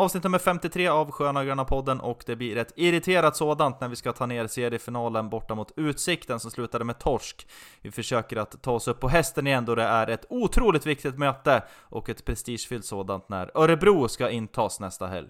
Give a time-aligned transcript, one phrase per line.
[0.00, 3.96] avsnitt nummer 53 av Sköna Gröna podden och det blir ett irriterat sådant när vi
[3.96, 7.46] ska ta ner seriefinalen borta mot Utsikten som slutade med torsk.
[7.80, 11.18] Vi försöker att ta oss upp på hästen igen då det är ett otroligt viktigt
[11.18, 15.28] möte och ett prestigefyllt sådant när Örebro ska intas nästa helg.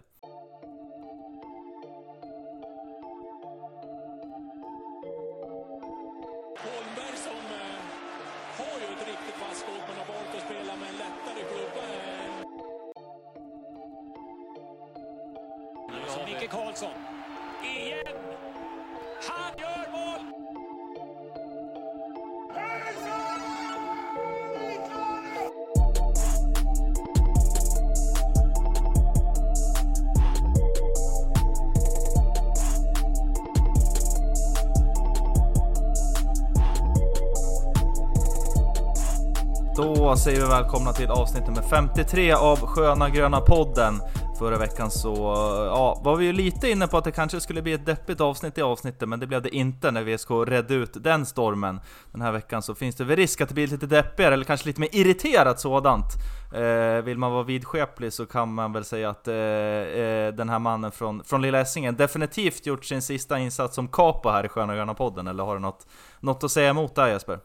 [40.24, 43.94] Säger vi välkomna till avsnitt nummer 53 av Sköna Gröna podden.
[44.38, 47.62] Förra veckan så eh, ja, var vi ju lite inne på att det kanske skulle
[47.62, 51.04] bli ett deppigt avsnitt i avsnittet, men det blev det inte när VSK redde ut
[51.04, 51.80] den stormen.
[52.12, 54.66] Den här veckan så finns det väl risk att det blir lite deppigare, eller kanske
[54.66, 56.06] lite mer irriterat sådant.
[56.54, 60.58] Eh, vill man vara vidskeplig så kan man väl säga att eh, eh, den här
[60.58, 64.74] mannen från, från Lilla Essingen definitivt gjort sin sista insats som capo här i Sköna
[64.74, 65.86] Gröna podden, eller har du något,
[66.20, 67.38] något att säga emot där Jesper?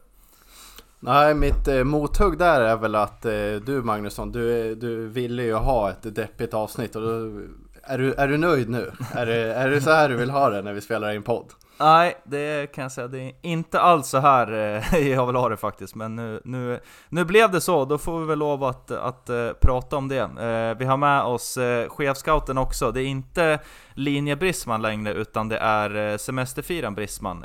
[1.00, 3.32] Nej, mitt eh, mothugg där är väl att eh,
[3.66, 7.40] du Magnusson, du, du ville ju ha ett deppigt avsnitt och då,
[7.82, 8.90] är, du, är du nöjd nu?
[9.14, 11.46] är, det, är det så här du vill ha det när vi spelar in podd?
[11.78, 14.50] Nej, det kan jag säga, det är inte alls så här
[14.98, 18.26] jag vill ha det faktiskt, men nu, nu, nu blev det så, då får vi
[18.26, 20.22] väl lov att, att uh, prata om det.
[20.22, 23.58] Uh, vi har med oss uh, chefscouten också, det är inte
[23.94, 27.44] linje Brisman längre, utan det är uh, semesterfiran Brisman,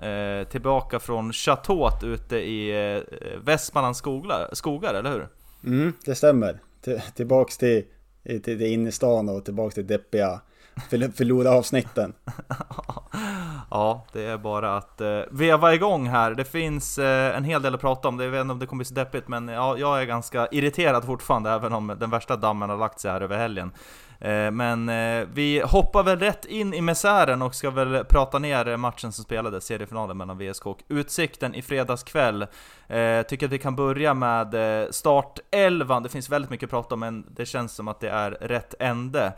[0.49, 3.03] tillbaka från Chateauet ute i uh,
[3.43, 5.27] Västmanlands skogar, skogar, eller hur?
[5.63, 6.59] Mm, det stämmer.
[6.81, 7.83] Till, tillbaks till,
[8.23, 10.41] till, till innerstan och tillbaks till deppiga
[10.89, 12.13] Förlora avsnitten.
[13.73, 16.31] Ja, det är bara att eh, veva igång här.
[16.31, 18.19] Det finns eh, en hel del att prata om.
[18.19, 21.05] Jag vet inte om det kommer bli så deppigt, men ja, jag är ganska irriterad
[21.05, 23.71] fortfarande, även om den värsta dammen har lagt sig här över helgen.
[24.21, 28.77] Eh, men eh, vi hoppar väl rätt in i misären och ska väl prata ner
[28.77, 32.47] matchen som spelades, seriefinalen mellan VSK och Utsikten i fredags kväll.
[32.87, 34.55] Eh, tycker att vi kan börja med
[34.95, 36.03] startelvan.
[36.03, 38.73] Det finns väldigt mycket att prata om, men det känns som att det är rätt
[38.79, 39.33] ände.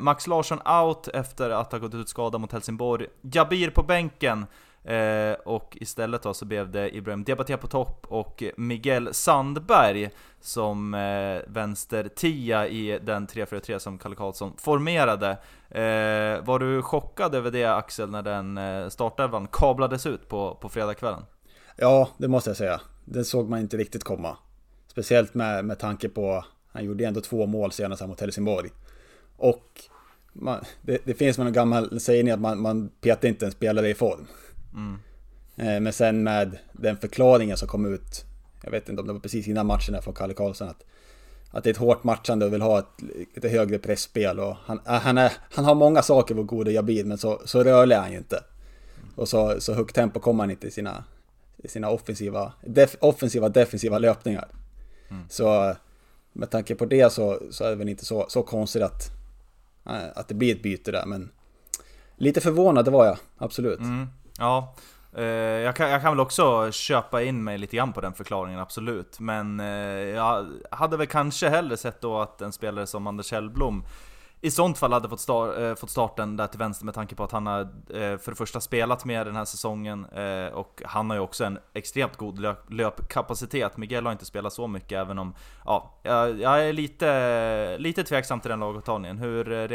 [0.00, 3.06] Max Larsson out efter att ha gått ut skadad mot Helsingborg.
[3.22, 4.46] Jabir på bänken.
[4.84, 10.94] Eh, och istället då så blev det Ibrahim Diabaté på topp och Miguel Sandberg som
[10.94, 15.30] eh, vänster tia i den 3-4-3 som Kalle Karlsson formerade.
[15.70, 20.68] Eh, var du chockad över det Axel när den eh, startelvan kablades ut på, på
[20.68, 21.22] fredagskvällen?
[21.76, 22.80] Ja, det måste jag säga.
[23.04, 24.36] Den såg man inte riktigt komma.
[24.86, 28.70] Speciellt med, med tanke på, han gjorde ändå två mål senast här mot Helsingborg.
[29.36, 29.80] Och
[30.32, 33.94] man, det, det finns en gammal sägning att man, man petar inte en spelare i
[33.94, 34.26] form.
[34.74, 34.98] Mm.
[35.56, 38.24] Men sen med den förklaringen som kom ut,
[38.62, 40.84] jag vet inte om det var precis innan matchen från Kalle Karlsson, att,
[41.50, 43.02] att det är ett hårt matchande och vill ha ett
[43.34, 47.04] lite högre pressspel och han, eh, han, är, han har många saker vår gode Jabir,
[47.04, 48.44] men så, så rörlig är han ju inte.
[49.16, 51.04] Och så, så högt tempo kommer han inte i sina,
[51.56, 54.48] i sina offensiva, def, offensiva, defensiva löpningar.
[55.28, 55.76] Så
[56.32, 59.10] med tanke på det så, så är det väl inte så, så konstigt att,
[59.86, 61.30] eh, att det blir ett byte där, men
[62.16, 63.78] lite förvånad det var jag, absolut.
[63.78, 64.06] Mm,
[64.38, 64.74] ja,
[65.16, 68.60] eh, jag, kan, jag kan väl också köpa in mig lite grann på den förklaringen,
[68.60, 69.20] absolut.
[69.20, 73.84] Men eh, jag hade väl kanske hellre sett då att en spelare som Anders Hellblom
[74.44, 77.24] i sånt fall hade fått, star, eh, fått starten där till vänster med tanke på
[77.24, 81.10] att han har eh, för det första spelat med den här säsongen eh, och han
[81.10, 83.76] har ju också en extremt god löp, löpkapacitet.
[83.76, 85.34] Miguel har inte spelat så mycket även om,
[85.64, 89.18] ja, jag, jag är lite, lite tveksam till den laguttagningen.
[89.18, 89.68] Hur eh,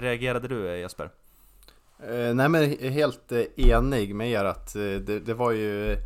[0.00, 1.10] reagerade du eh, Jesper?
[2.02, 5.96] Eh, nej men helt eh, enig med er att eh, det, det var ju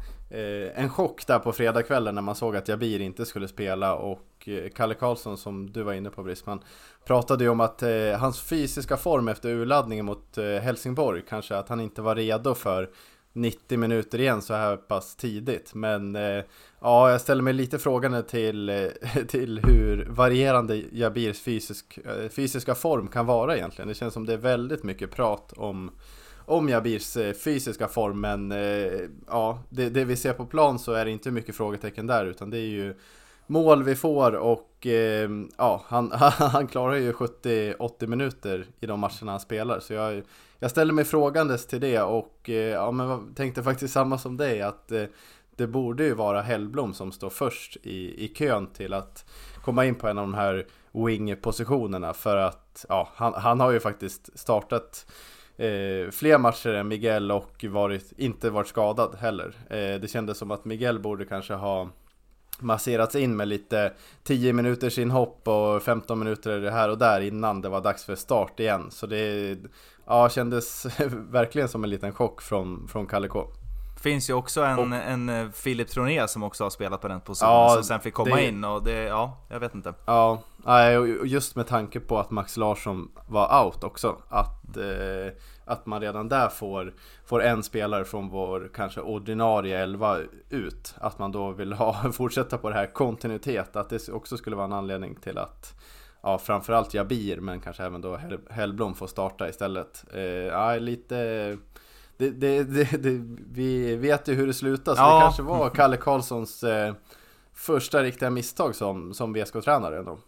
[0.75, 4.95] en chock där på fredagskvällen när man såg att Jabir inte skulle spela och Kalle
[4.95, 6.61] Karlsson som du var inne på Brisman
[7.05, 7.83] pratade ju om att
[8.19, 12.91] hans fysiska form efter urladdningen mot Helsingborg kanske att han inte var redo för
[13.33, 15.75] 90 minuter igen så här pass tidigt.
[15.75, 16.45] Men eh,
[16.81, 18.87] ja jag ställer mig lite frågande till, eh,
[19.29, 23.89] till hur varierande Jabirs fysisk, eh, fysiska form kan vara egentligen.
[23.89, 25.91] Det känns som det är väldigt mycket prat om
[26.51, 30.93] om Jabirs eh, fysiska form men eh, ja, det, det vi ser på plan så
[30.93, 32.95] är det inte mycket frågetecken där utan det är ju
[33.47, 39.31] mål vi får och eh, ja, han, han klarar ju 70-80 minuter i de matcherna
[39.31, 39.81] han spelar.
[39.81, 40.23] Så jag,
[40.61, 44.63] jag ställer mig frågandes till det och eh, ja, men tänkte faktiskt samma som dig
[44.63, 45.05] att eh,
[45.57, 49.25] det borde ju vara Hellblom som står först i, i kön till att
[49.65, 53.71] komma in på en av de här wing-positionerna för att att ja, han, han har
[53.71, 55.07] ju faktiskt startat
[55.57, 59.55] eh, fler matcher än Miguel och varit, inte varit skadad heller.
[59.71, 61.89] Eh, det kändes som att Miguel borde kanske ha
[62.61, 63.93] masserats in med lite
[64.23, 68.61] 10 minuters inhopp och 15 minuter här och där innan det var dags för start
[68.61, 68.91] igen.
[68.91, 69.57] Så det
[70.11, 70.87] ja, kändes
[71.31, 73.47] verkligen som en liten chock från, från Kalle K.
[74.01, 77.21] Finns ju också en, och, en eh, Filip Troné som också har spelat på den
[77.21, 79.95] positionen, ja, som sen fick komma det, in och det, ja, jag vet inte.
[80.07, 80.43] Ja,
[80.99, 85.33] och just med tanke på att Max Larsson var out också, att, eh,
[85.65, 90.19] att man redan där får, får en spelare från vår kanske ordinarie elva
[90.49, 90.95] ut.
[90.99, 94.67] Att man då vill ha, fortsätta på det här kontinuitet, att det också skulle vara
[94.67, 95.75] en anledning till att
[96.23, 98.19] ja, framförallt Jabir, men kanske även då
[98.51, 100.05] Hellblom får starta istället.
[100.13, 101.17] Eh, ja, lite
[102.17, 103.21] det, det, det,
[103.53, 105.15] vi vet ju hur det slutar, så ja.
[105.15, 106.95] det kanske var Kalle Karlssons eh,
[107.55, 110.19] första riktiga misstag som, som VSK-tränare ändå.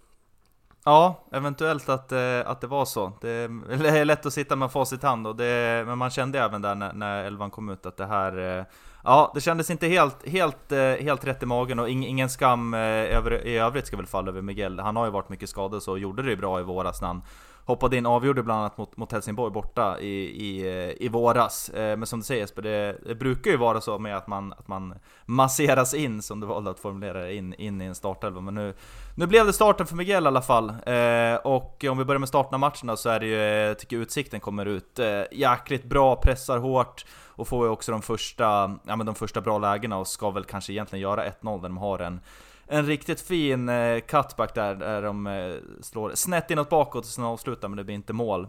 [0.84, 3.12] Ja, eventuellt att, eh, att det var så.
[3.20, 6.62] Det är lätt att sitta med facit i hand, och det, men man kände även
[6.62, 8.66] där när, när elvan kom ut att det här...
[9.04, 12.81] Ja, det kändes inte helt, helt, eh, helt rätt i magen och ingen skam eh,
[12.81, 14.81] över, i övrigt ska väl falla över Miguel.
[14.81, 17.22] Han har ju varit mycket skadad så gjorde det ju bra i våras när han
[17.64, 21.69] hoppade in, avgjorde bland annat mot, mot Helsingborg borta i, i, eh, i våras.
[21.69, 24.53] Eh, men som du säger Jesper, det, det, brukar ju vara så med att man,
[24.53, 24.94] att man
[25.26, 28.41] masseras in, som du valde att formulera in, in i en startelva.
[28.41, 28.75] Men nu,
[29.17, 30.69] nu blev det starten för Miguel i alla fall.
[30.69, 33.97] Eh, och om vi börjar med starten av matcherna så är det ju, jag tycker
[33.97, 35.00] Utsikten kommer ut
[35.32, 38.44] jäkligt bra, pressar hårt och får ju också de första,
[38.85, 41.76] ja, men de första bra lägena och ska väl kanske egentligen göra 1-0 när de
[41.76, 42.20] har en
[42.67, 47.25] en riktigt fin eh, cutback där, där de eh, slår snett inåt bakåt och sen
[47.25, 48.49] avslutar men det blir inte mål.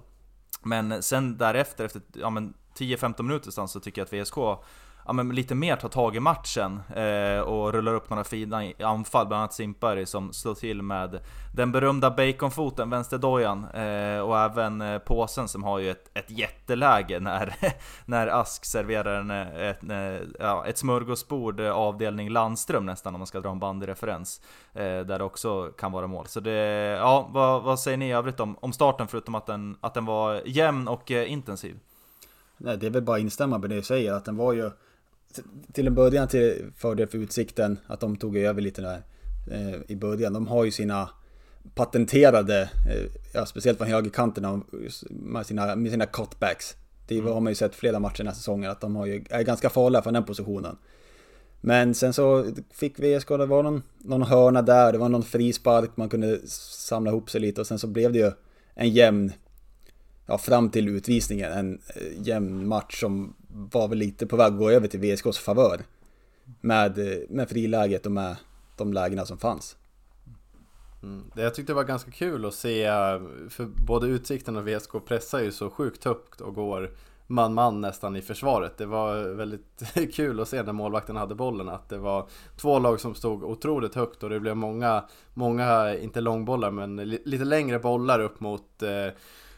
[0.64, 2.30] Men sen därefter, efter ja,
[2.78, 4.38] 10-15 minuter så tycker jag att VSK
[5.06, 9.28] ja, men lite mer tar tag i matchen eh, och rullar upp några fina anfall,
[9.28, 11.20] bland annat Simpari som slår till med
[11.56, 17.20] den berömda baconfoten, vänsterdojan, eh, och även eh, påsen som har ju ett, ett jätteläge
[17.20, 17.56] när,
[18.06, 23.28] när Ask serverar en, ett, eh, ja, ett smörgåsbord eh, avdelning Landström nästan om man
[23.28, 24.42] ska dra en bandyreferens.
[24.74, 26.28] Eh, där det också kan vara mål.
[26.28, 26.52] Så det,
[27.00, 30.06] ja, vad, vad säger ni i övrigt om, om starten förutom att den, att den
[30.06, 31.80] var jämn och eh, intensiv?
[32.58, 34.72] Nej, det är väl bara att instämma med det du säger, att den var ju
[35.74, 39.02] till en början till fördel för Utsikten att de tog över lite där
[39.52, 40.34] eh, i början.
[40.34, 41.10] De har ju sina
[41.76, 44.62] patenterade, eh, ja, speciellt från högerkanterna
[45.10, 46.76] med sina, med sina cutbacks.
[47.08, 47.34] Det mm.
[47.34, 49.70] har man ju sett flera matcher den här säsongen att de har ju, är ganska
[49.70, 50.78] farliga från den positionen.
[51.62, 55.90] Men sen så fick VSK, det var någon, någon hörna där, det var någon frispark,
[55.96, 58.32] man kunde samla ihop sig lite och sen så blev det ju
[58.76, 59.32] en jämn,
[60.26, 64.58] ja fram till utvisningen, en eh, jämn match som var väl lite på väg att
[64.58, 65.82] gå över till VSKs favör.
[66.62, 68.36] Med, med friläget och med
[68.78, 69.78] de lägena som fanns.
[71.04, 71.32] Mm.
[71.36, 72.86] Det jag tyckte det var ganska kul att se,
[73.50, 76.92] för både Utsikten och VSK pressar ju så sjukt högt och går
[77.28, 78.78] man-man nästan i försvaret.
[78.78, 79.84] Det var väldigt
[80.14, 82.28] kul att se när målvakten hade bollen att det var
[82.58, 85.04] två lag som stod otroligt högt och det blev många,
[85.34, 89.14] många, inte långbollar men lite längre bollar upp mot eh,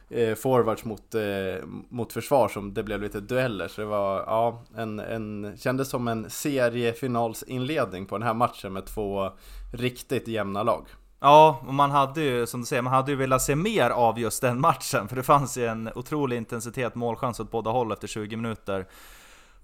[0.09, 3.67] eh, forwards mot, eh, mot försvar som det blev lite dueller.
[3.67, 8.85] Så det var, ja, en, en, kändes som en seriefinalsinledning på den här matchen med
[8.85, 9.29] två
[9.73, 10.85] riktigt jämna lag.
[11.19, 14.19] Ja, och man hade ju, som du säger, man hade ju velat se mer av
[14.19, 15.07] just den matchen.
[15.07, 18.85] För det fanns ju en otrolig intensitet, målchans åt båda håll efter 20 minuter.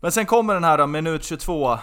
[0.03, 1.79] Men sen kommer den här då, minut 22, eh,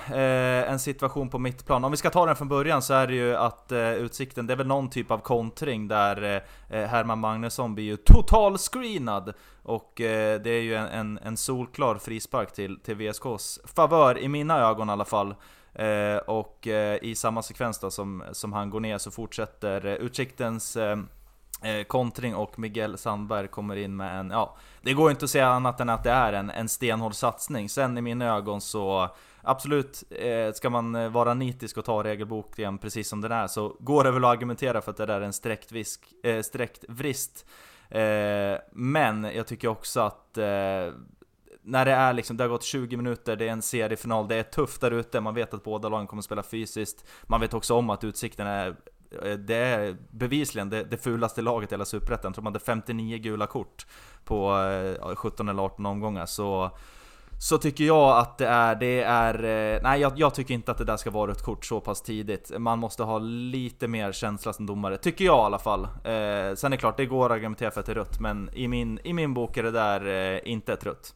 [0.70, 1.84] en situation på mittplan.
[1.84, 4.52] Om vi ska ta den från början så är det ju att eh, Utsikten, det
[4.52, 9.34] är väl någon typ av kontring där eh, eh Herman Magnusson blir ju totalscreenad.
[9.62, 14.28] Och eh, det är ju en, en, en, solklar frispark till, till VSKs favör, i
[14.28, 15.34] mina ögon i alla fall.
[15.74, 19.92] Eh, och eh, i samma sekvens då som, som han går ner så fortsätter eh,
[19.92, 20.96] Utsiktens eh,
[21.62, 25.48] eh, kontring och Miguel Sandberg kommer in med en, ja, det går inte att säga
[25.48, 27.68] annat än att det är en, en stenhård satsning.
[27.68, 29.10] Sen i mina ögon så
[29.42, 33.76] Absolut, eh, ska man eh, vara nitisk och ta regelboken precis som den är så
[33.80, 36.84] går det väl att argumentera för att det där är en sträckt, visk, eh, sträckt
[36.88, 37.46] vrist.
[37.88, 40.44] Eh, men jag tycker också att eh,
[41.62, 44.42] när det är liksom, det har gått 20 minuter, det är en seriefinal, det är
[44.42, 47.04] tufft där ute, man vet att båda lagen kommer att spela fysiskt.
[47.22, 48.76] Man vet också om att utsikten är
[49.22, 52.32] Eh, det är bevisligen det, det fulaste laget i hela Superettan.
[52.32, 53.86] Tror man hade 59 gula kort
[54.24, 54.56] på
[55.02, 56.26] eh, 17 eller 18 omgångar.
[56.26, 56.70] Så,
[57.40, 60.78] så tycker jag att det är, det är eh, nej jag, jag, tycker inte att
[60.78, 62.52] det där ska vara ett kort så pass tidigt.
[62.58, 65.84] Man måste ha lite mer känsla som domare, tycker jag i alla fall.
[65.84, 68.50] Eh, sen är det klart, det går att argumentera för att det är rött, men
[68.52, 71.14] i min, i min bok är det där eh, inte ett rött.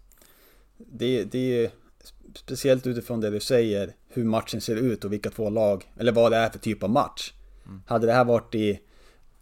[0.77, 1.71] Det, det är
[2.35, 6.33] speciellt utifrån det du säger, hur matchen ser ut och vilka två lag, eller vad
[6.33, 7.33] det är för typ av match.
[7.73, 7.83] Mm.
[7.87, 8.81] Hade det här varit i,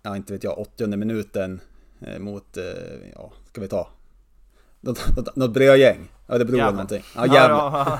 [0.02, 1.60] ja inte vet jag, 80 minuten
[2.00, 2.64] eh, mot, eh,
[3.14, 3.88] ja, ska vi ta?
[4.80, 6.08] Något, något, något brödgäng?
[6.26, 6.72] Ja, det beror på Gävle.
[6.72, 7.02] någonting.
[7.16, 7.99] Ja, Gävle.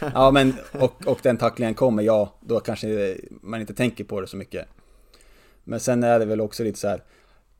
[0.14, 4.26] ja, men och, och den tacklingen kommer, ja då kanske man inte tänker på det
[4.26, 4.66] så mycket.
[5.64, 7.02] Men sen är det väl också lite så här.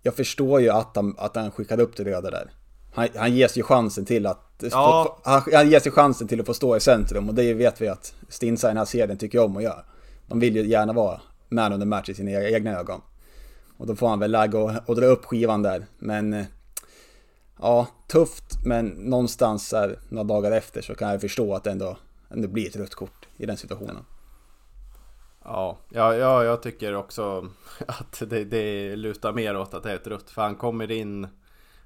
[0.02, 2.50] Jag förstår ju att han, att han skickade upp det röda där.
[2.94, 5.18] Han, han ges ju chansen till att Ja.
[5.24, 7.80] få, han, han ges ju chansen till att få stå i centrum och det vet
[7.80, 9.84] vi att Stinsa i den här serien tycker om att göra.
[10.26, 13.00] De vill ju gärna vara man of the match i sina e-, egna ögon.
[13.76, 15.86] Och då får han väl lägga och, och dra upp skivan där.
[15.98, 16.46] Men eh,
[17.58, 21.96] ja, tufft men någonstans här, några dagar efter så kan jag förstå att det ändå,
[22.30, 23.96] ändå blir ett rött kort i den situationen.
[25.44, 27.48] Ja, ja, ja jag tycker också
[27.86, 30.30] att det, det lutar mer åt att det är ett rött.
[30.30, 31.28] För han kommer in...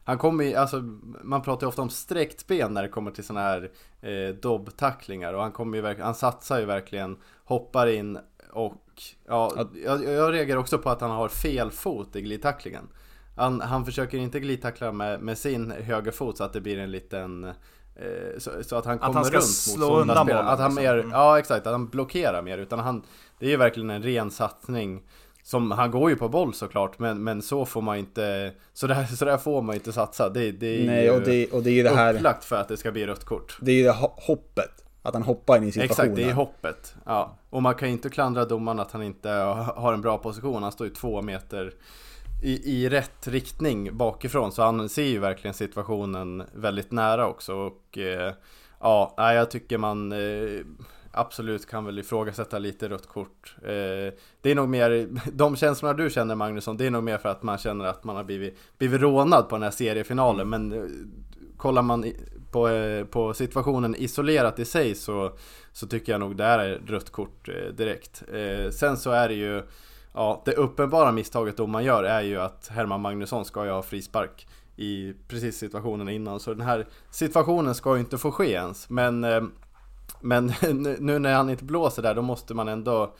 [0.04, 0.80] Han kommer alltså
[1.22, 5.32] man pratar ju ofta om sträckt ben när det kommer till sådana här eh, dobbtacklingar.
[5.32, 8.18] Och han kommer ju verkligen, han satsar ju verkligen, hoppar in
[8.52, 8.74] och...
[9.28, 9.52] Ja,
[9.84, 12.88] jag, jag reagerar också på att han har fel fot i glidtacklingen.
[13.36, 17.44] Han, han försöker inte glidtackla med, med sin högerfot så att det blir en liten...
[17.44, 20.42] Eh, så, så att han Att kommer han ska runt slå mot undan spelare.
[20.42, 20.84] bollen, Att han liksom.
[20.84, 21.10] mer, Mm.
[21.10, 22.58] ja exakt, att han blockerar mer.
[22.58, 23.02] Utan han,
[23.38, 25.02] det är ju verkligen en ren satsning.
[25.42, 28.52] Som, han går ju på boll såklart, men, men så får man inte...
[28.72, 30.28] Så där, så där får man inte satsa.
[30.28, 32.56] Det, det är Nej, ju och det, och det är ju det här, upplagt för
[32.56, 33.58] att det ska bli rött kort.
[33.60, 34.84] det är ju det ho- hoppet.
[35.02, 36.10] Att han hoppar in i situationen.
[36.10, 36.94] Exakt, det är hoppet.
[37.04, 37.36] Ja.
[37.50, 39.30] Och man kan ju inte klandra domaren att han inte
[39.76, 40.62] har en bra position.
[40.62, 41.72] Han står ju två meter
[42.42, 44.52] i, i rätt riktning bakifrån.
[44.52, 47.54] Så han ser ju verkligen situationen väldigt nära också.
[47.54, 48.32] Och eh,
[48.80, 50.64] ja, jag tycker man eh,
[51.12, 53.56] absolut kan väl ifrågasätta lite rött kort.
[53.62, 57.28] Eh, det är nog mer, de känslorna du känner Magnusson, det är nog mer för
[57.28, 60.48] att man känner att man har blivit, blivit rånad på den här seriefinalen.
[60.48, 60.90] Men
[61.56, 62.12] kollar man
[62.50, 65.32] på, eh, på situationen isolerat i sig så,
[65.72, 68.22] så tycker jag nog det är rött kort eh, direkt.
[68.32, 69.62] Eh, sen så är det ju
[70.14, 74.48] Ja, det uppenbara misstaget domaren gör är ju att Herman Magnusson ska ju ha frispark
[74.76, 76.40] i precis situationen innan.
[76.40, 78.90] Så den här situationen ska ju inte få ske ens.
[78.90, 79.20] Men,
[80.20, 83.14] men nu- nu när han inte blåser där, då måste man ändå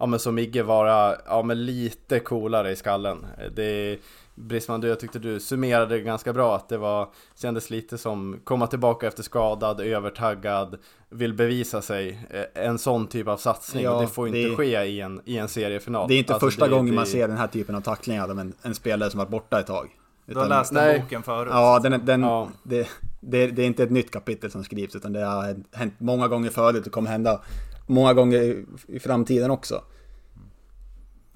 [0.00, 3.26] Ja men som Migge vara ja, men lite coolare i skallen.
[3.56, 3.98] Det,
[4.40, 8.40] Brisman, du, jag tyckte du summerade det ganska bra att det var Kändes lite som
[8.44, 10.76] komma tillbaka efter skadad, övertaggad
[11.10, 14.42] Vill bevisa sig Eh, En sån typ av satsning Ja, och det får ju det-
[14.42, 16.96] inte ske i en, i en seriefinal Det är inte Alltså, första det- gången det-
[16.96, 19.66] man ser den här typen av tacklingar av en, en spelare som varit borta ett
[19.66, 19.88] tag.
[20.26, 21.00] Du har Utan- läst den nej.
[21.00, 21.48] boken förut.
[21.52, 22.48] Ja, den, den, Ja.
[22.62, 22.88] Det,
[23.20, 26.50] det, det är inte ett nytt kapitel som skrivs utan det har hänt många gånger
[26.50, 27.40] förut och kommer hända
[27.86, 29.82] många gånger i, i framtiden också.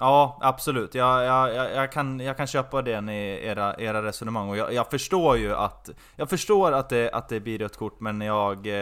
[0.02, 0.94] Ja, absolut.
[0.94, 4.90] Jag, jag, jag, kan, jag kan köpa den i era, era resonemang och jag, jag
[4.90, 8.74] förstår ju att Jag förstår att det, att det blir rött kort men jag, eh,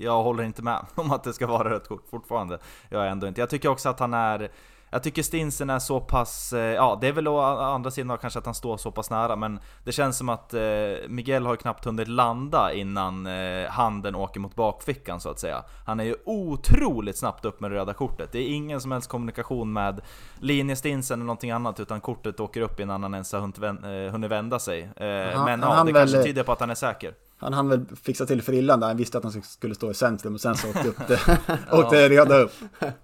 [0.00, 2.58] jag håller inte med om att det ska vara rött kort fortfarande.
[2.88, 3.40] Jag är ändå inte.
[3.40, 4.50] Jag tycker också att han är
[4.94, 8.38] jag tycker Stinsen är så pass, eh, ja det är väl å andra sidan kanske
[8.38, 10.60] att han står så pass nära men Det känns som att eh,
[11.08, 15.64] Miguel har knappt hunnit landa innan eh, handen åker mot bakfickan så att säga.
[15.86, 18.32] Han är ju otroligt snabbt upp med det röda kortet.
[18.32, 20.00] Det är ingen som helst kommunikation med
[20.40, 24.30] linjestinsen eller någonting annat utan kortet åker upp innan han ens har hunnit vän- hunnit
[24.30, 24.90] vända sig.
[24.98, 27.86] Men han ja, det väl- kanske tyder på att han är säker Han hann väl
[28.02, 30.68] fixa till frillan där han visste att han skulle stå i centrum och sen så
[30.68, 31.20] åkte upp det,
[31.72, 32.52] åkte reda upp.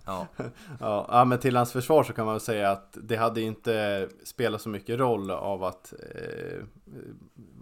[0.04, 0.26] Ja,
[0.80, 3.46] Ja, ja, men till hans försvar så kan man väl säga att det hade ju
[3.46, 6.64] inte spelat så mycket roll av att eh,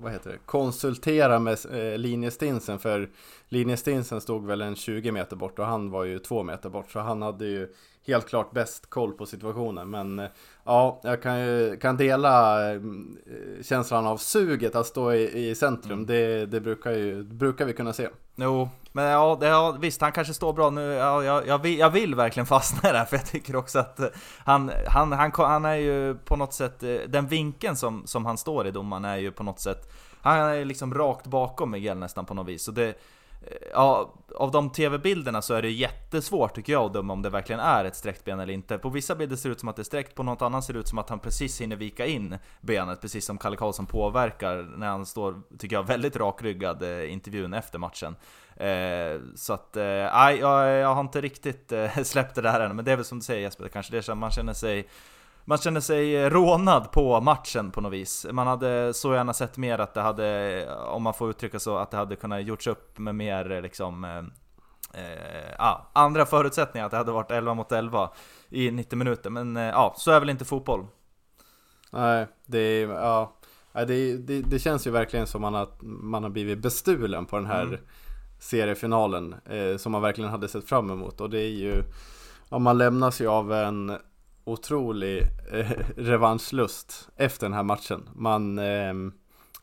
[0.00, 0.38] vad heter det?
[0.46, 3.10] konsultera med eh, linjestinsen för
[3.48, 6.98] linjestinsen stod väl en 20 meter bort och han var ju två meter bort så
[6.98, 7.68] han hade ju
[8.08, 10.28] helt klart bäst koll på situationen men eh,
[10.64, 11.38] ja, jag kan
[11.80, 12.80] kan dela eh,
[13.62, 17.92] känslan av suget att stå i, i centrum det, det brukar ju brukar vi kunna
[17.92, 18.08] se.
[18.36, 20.92] Jo, men ja, det, ja visst han kanske står bra nu.
[20.92, 24.06] Ja, jag, jag, vill, jag vill verkligen fastna här för jag tycker också att eh,
[24.44, 28.66] han, han, han, han är ju på något sätt, den vinkeln som, som han står
[28.66, 32.34] i domaren är ju på något sätt Han är liksom rakt bakom Miguel nästan på
[32.34, 32.64] något vis.
[32.64, 32.94] Så det,
[33.72, 37.60] Ja, av de TV-bilderna så är det jättesvårt tycker jag att döma om det verkligen
[37.60, 38.78] är ett sträckt ben eller inte.
[38.78, 40.74] På vissa bilder ser det ut som att det är sträckt, på något annat ser
[40.74, 44.76] det ut som att han precis hinner vika in benet, precis som Kalle Karlsson påverkar
[44.76, 48.16] när han står, tycker jag, väldigt rakryggad eh, i intervjun efter matchen.
[48.56, 52.76] Eh, så att, eh, nej, jag, jag har inte riktigt eh, släppt det där än,
[52.76, 54.52] men det är väl som du säger Jesper, kanske det är så att man känner
[54.52, 54.88] sig
[55.48, 58.26] man känner sig eh, rånad på matchen på något vis.
[58.32, 61.90] Man hade så gärna sett mer att det hade, om man får uttrycka så, att
[61.90, 64.18] det hade kunnat gjorts upp med mer eh, liksom eh,
[65.02, 68.10] eh, ja, andra förutsättningar, att det hade varit 11 mot 11
[68.48, 69.30] i 90 minuter.
[69.30, 70.86] Men eh, ja, så är väl inte fotboll.
[71.92, 73.34] Nej, det, är- ja,
[73.72, 77.36] Ja, det, det, det känns ju verkligen som man har, man har blivit bestulen på
[77.36, 77.80] den här Mm.
[78.40, 81.82] seriefinalen eh, som man verkligen hade sett fram emot och det är ju
[82.48, 83.98] ja, man lämnas ju av en
[84.48, 88.08] otrolig eh, revanschlust efter den här matchen.
[88.14, 89.12] Man, ehm,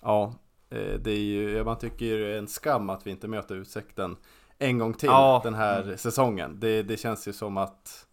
[0.01, 0.33] ja,
[0.69, 3.55] eh, det är ju, man tycker ju det är en skam att vi inte möter
[3.55, 4.15] Utsikten
[4.57, 5.41] en gång till Ja.
[5.43, 6.59] den här säsongen.
[6.59, 8.05] Det, det känns ju som att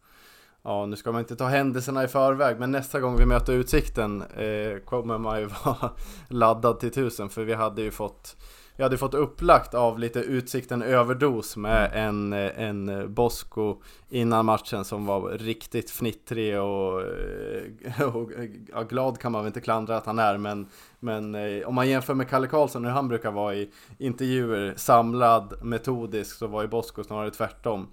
[0.65, 4.23] Ja, nu ska man inte ta händelserna i förväg, men nästa gång vi möter Utsikten
[4.23, 5.91] eh, kommer man ju vara
[6.29, 8.37] laddad till tusen, för vi hade ju fått
[8.77, 15.07] vi hade fått upplagt av lite Utsikten överdos med en, en Bosko innan matchen som
[15.07, 18.31] var riktigt fnittrig och, eh, och
[18.73, 20.67] ja, glad kan man väl inte klandra att han är men,
[21.01, 25.55] men eh, om man jämför med Kalle Karlsson hur han brukar vara i intervjuer samlad,
[25.63, 27.89] metodisk så var ju Bosko snarare tvärtom.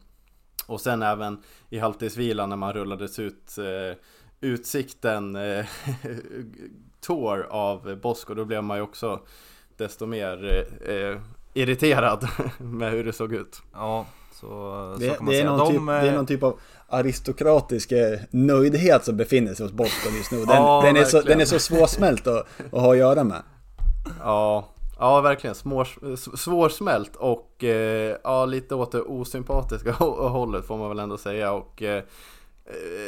[0.67, 3.97] Och sen även i halvtidsvilan när man rullades ut eh,
[4.41, 5.65] Utsikten eh,
[7.01, 9.19] tour av Bosko då blev man ju också
[9.79, 11.17] desto mer eh, eh,
[11.53, 13.61] irriterad med hur det såg ut.
[13.73, 15.55] Ja, så, så Det, kan man det, är säga.
[15.55, 19.65] någon De, typ, det är eh, någon typ av aristokratisk eh, nöjdhet som befinner sig
[19.65, 20.37] hos Boston just nu.
[20.37, 21.37] Den, Ja, den, är, så, verkligen.
[21.37, 23.41] den är så svårsmält att, att ha att göra med.
[24.23, 24.67] Ja,
[24.99, 25.87] ja verkligen Smår,
[26.37, 31.51] svårsmält och eh, ja, lite åt det osympatiska hå- hållet får man väl ändå säga
[31.51, 32.03] och eh,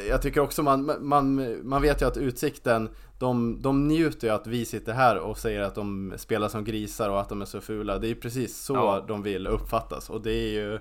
[0.10, 2.90] jag tycker också man, man, man vet ju att Utsikten
[3.22, 7.10] de, de njuter ju att vi sitter här och säger att de spelar som grisar
[7.10, 7.98] och att de är så fula.
[7.98, 9.06] Det är ju precis så Ja.
[9.08, 10.80] de vill uppfattas och det är ju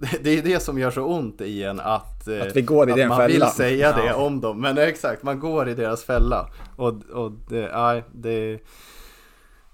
[0.22, 2.92] det är det som gör så ont i en att, eh, Att vi går i
[2.92, 3.32] den man fällan.
[3.32, 4.14] vill säga det Ja.
[4.14, 4.60] om dem.
[4.60, 6.46] Men exakt, man går i deras fälla.
[6.76, 8.58] Och, och det, nej, det,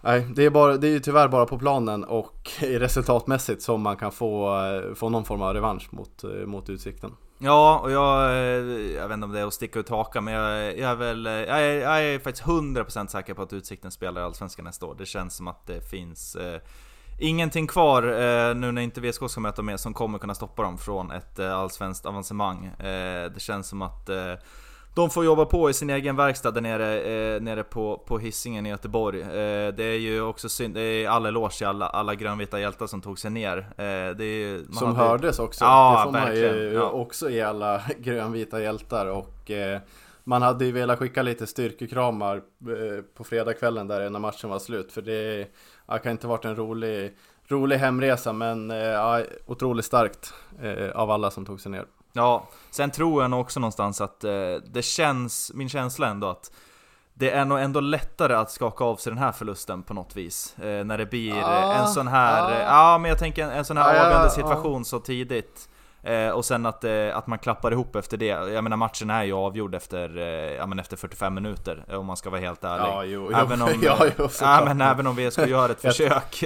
[0.01, 3.97] nej, det, är bara, det är ju tyvärr bara på planen och resultatmässigt som man
[3.97, 7.11] kan få, eh, få någon form av revansch mot, eh, mot Utsikten.
[7.39, 10.35] Ja, och jag, eh, jag vet inte om det är att sticka ut hakan, men
[10.35, 13.91] jag, jag är väl, eh, jag är, jag är faktiskt 100% säker på att Utsikten
[13.91, 14.95] spelar i Allsvenskan nästa år.
[14.99, 16.61] Det känns som att det finns eh,
[17.19, 20.79] ingenting kvar eh, nu när inte VSK ska möta mer som kommer kunna stoppa dem
[20.79, 22.67] från ett eh, allsvenskt avancemang.
[22.67, 24.33] Eh, det känns som att eh,
[24.97, 28.67] de får jobba på i sin egen verkstad där nere, eh, nere på, på Hisingen
[28.67, 29.21] i Göteborg.
[29.21, 32.87] Eh, det är ju också synd, det är all eloge till alla, alla grönvita hjältar
[32.87, 33.59] som tog sig ner.
[33.59, 35.65] Eh, det ju- Som hade- hördes också.
[35.65, 36.91] Ja, det får man ju ja.
[36.91, 39.07] också i alla grönvita hjältar.
[39.07, 39.81] Och eh,
[40.25, 44.93] man hade ju velat skicka lite styrkekramar eh, på fredagskvällen där när matchen var slut.
[44.93, 45.47] För det
[45.87, 47.17] ja, kan inte varit en rolig,
[47.49, 50.35] rolig hemresa men eh, ja, otroligt starkt
[50.95, 51.85] av alla som tog sig ner.
[52.17, 54.33] Ja, sen tror jag nog också någonstans att eh,
[54.65, 56.51] det känns, min känsla ändå att
[57.15, 60.59] det är nog ändå lättare att skaka av sig den här förlusten på något vis.
[60.59, 62.51] Eh, när det blir eh, Ah, en sån här, ah.
[62.55, 65.69] eh, ja men jag tänker en, en sån här avgörande situation så tidigt.
[66.03, 68.27] Eh, och sen att, eh, att man klappar ihop efter det.
[68.27, 70.25] Jag menar matchen är ju avgjord efter, eh,
[70.55, 72.87] ja, men efter 45 minuter eh, om man ska vara helt ärlig.
[72.87, 73.37] Ja, jo, jo.
[73.39, 76.45] även om, ja, jo, ja, men även om VSK gör ett försök.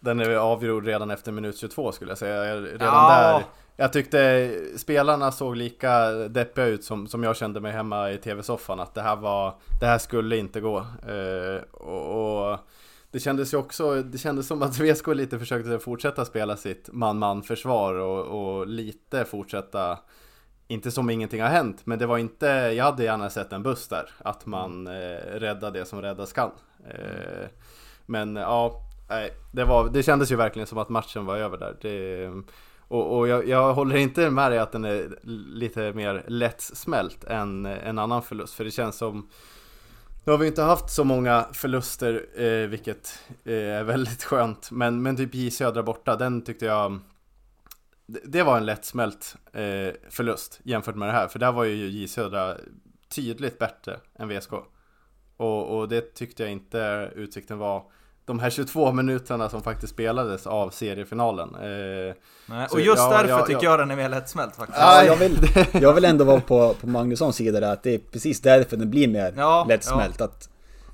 [0.00, 2.56] Den är avgjord redan efter minut 22 skulle jag säga.
[2.56, 3.08] Redan Ja.
[3.08, 3.44] där.
[3.80, 8.80] Jag tyckte spelarna såg lika deppiga ut som, som jag kände mig hemma i tv-soffan.
[8.80, 10.78] Att det här var, det här skulle inte gå.
[11.08, 12.58] Eh, och, och
[13.10, 17.42] det kändes ju också, det kändes som att VSK lite försökte fortsätta spela sitt man-man
[17.42, 19.98] försvar och, och lite fortsätta
[20.68, 23.88] inte som ingenting har hänt, men det var inte, jag hade gärna sett en buss
[23.88, 24.10] där.
[24.18, 26.50] Att man eh, räddar det som räddas kan.
[26.88, 27.48] Eh,
[28.06, 31.76] men ja, nej, det, var, det kändes ju verkligen som att matchen var över där.
[31.80, 32.30] Det,
[32.90, 35.18] och och jag, jag håller inte med dig att den är
[35.54, 38.54] lite mer lättsmält än en annan förlust.
[38.54, 39.28] För det känns som
[40.24, 44.70] nu har vi inte haft så många förluster, eh, vilket eh, är väldigt skönt.
[44.70, 46.98] Men, men typ J Södra borta, den tyckte jag
[48.06, 51.28] det- det var en lättsmält eh, förlust jämfört med det här.
[51.28, 52.56] För där var ju J Södra
[53.14, 54.52] tydligt bättre än VSK.
[55.36, 57.84] Och, och det tyckte jag inte Utsikten var
[58.24, 61.54] de här 22 minuterna som faktiskt spelades av seriefinalen.
[61.54, 62.14] Eh,
[62.46, 63.70] Nej, och just ja, därför ja, tycker ja.
[63.70, 64.78] jag den är mer lättsmält faktiskt.
[64.80, 65.38] Ja, jag, vill,
[65.72, 68.90] jag vill ändå vara på, på Magnussons sida där, att det är precis därför den
[68.90, 70.20] blir mer Ja, lättsmält.
[70.20, 70.48] Att,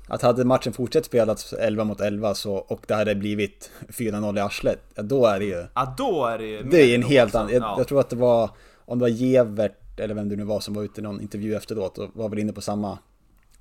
[0.07, 4.41] att hade matchen fortsatt spelats 11 mot 11 så, och det hade blivit 4-0 i
[4.41, 5.65] arslet, ja, då är det ju...
[5.73, 7.53] Ja, då är det ju Det är en helt då, annan...
[7.53, 7.75] Jag, Ja.
[7.77, 8.49] jag tror att det var,
[8.85, 11.55] om det var Gevert eller vem det nu var som var ute i någon intervju
[11.55, 12.97] efteråt och var väl inne på samma,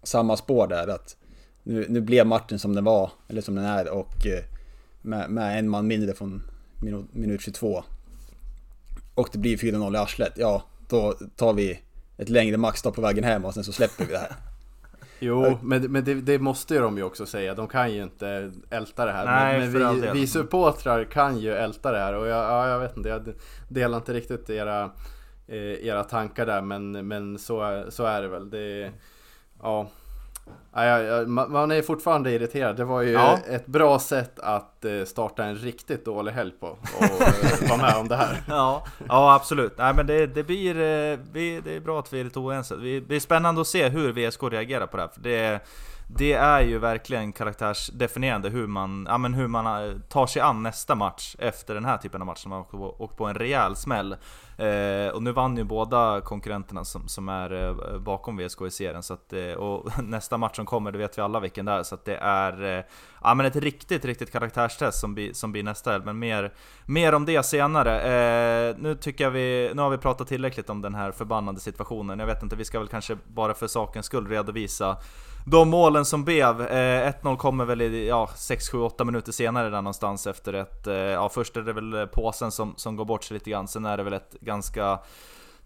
[0.03, 0.89] samma spår där.
[0.89, 1.17] Att
[1.67, 4.45] nu, nu blev matchen som den var, eller som den är och eh,
[5.03, 6.43] med, med en man mindre från
[6.83, 7.85] minut, minut 22.
[9.15, 11.81] Och det blir 4-0 i arslet, ja då tar vi
[12.19, 14.33] ett längre maxstopp på vägen hem och sen så släpper vi det här.
[15.21, 17.55] Jo, men, men det, det måste ju de ju också säga.
[17.55, 19.25] De kan ju inte älta det här.
[19.25, 22.15] Nej, men men vi, vi supportrar kan ju älta det här.
[22.15, 23.33] Och jag, ja, jag vet inte, jag
[23.69, 24.91] delar inte riktigt era,
[25.47, 26.63] eh, era tankar där.
[26.63, 28.51] Men, men så, är- så är det väl.
[28.51, 28.91] Det,
[29.63, 29.89] ja,
[31.49, 32.77] man är fortfarande irriterad.
[32.77, 33.39] Det var ju Ja.
[33.51, 37.97] ett bra sätt att eh, starta en riktigt dålig helg på och eh, vara med
[37.97, 38.43] om det här.
[38.49, 39.79] Ja, ja absolut.
[39.79, 40.71] Nej men det, det blir...
[40.75, 42.77] eh, det är bra att vi är lite oense.
[42.77, 45.09] Det blir spännande att se hur VSK reagerar på det här.
[45.15, 45.61] För det,
[46.09, 50.63] det är ju verkligen karaktärsdefinierande hur man, ja, men hur man eh, tar sig an
[50.63, 52.47] nästa match efter den här typen av match.
[52.47, 52.65] När man
[52.99, 54.17] åkt på, en rejäl smäll.
[54.59, 59.03] Eh, och nu vann ju båda konkurrenterna som, som är eh, bakom VSK i serien.
[59.03, 61.83] Så att, eh, och nästa match som kommer, det vet vi alla vilken det är.
[61.83, 62.85] Så att det är eh,
[63.23, 66.05] ja, men ett riktigt, riktigt karaktärstest som blir, som blir nästa helg.
[66.05, 66.53] Men mer,
[66.85, 68.01] mer om det senare.
[68.01, 72.19] Eh, nu tycker jag vi, nu har vi pratat tillräckligt om den här förbannade situationen.
[72.19, 74.97] Jag vet inte, vi ska väl kanske bara för sakens skull redovisa
[75.49, 76.61] de målen som blev.
[76.61, 80.87] Eh, 1-0 kommer väl i ja, 6, 7, 8 minuter senare där någonstans efter ett...
[80.87, 83.69] Eh, ja, först är det väl påsen som, som går bort sig lite grann.
[83.69, 84.99] Sen är det väl ett ganska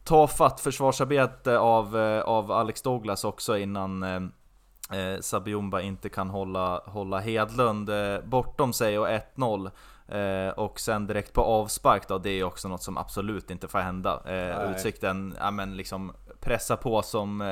[0.05, 6.83] tafatt försvarsarbete av, eh, av Alex Douglas också innan eh, eh, Sabiumba inte kan hålla,
[6.87, 9.71] hålla Hedlund eh, bortom sig och 1-0.
[10.09, 13.79] Eh, och sen direkt på avspark då, det är också något som absolut inte får
[13.79, 14.23] hända.
[14.27, 17.49] Eh, utsikten, ja men liksom pressa på som, eh,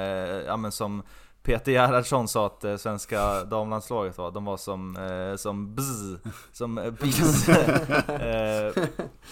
[0.47, 1.03] ja men som
[1.49, 6.19] Peter Gerhardsson sa att eh, svenska damlandslaget var, de var som, eh, som bzz,
[6.53, 7.49] som eh, bis.
[8.09, 8.85] eh,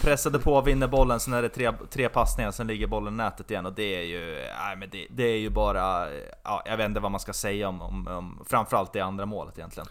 [0.03, 3.51] pressade på, vinner bollen, sen är det tre, tre passningar, sen ligger bollen i nätet
[3.51, 6.09] igen och det är ju, nej men det, det är ju bara,
[6.45, 9.59] ja, jag vet inte vad man ska säga om, om, om framförallt det andra målet
[9.59, 9.89] egentligen.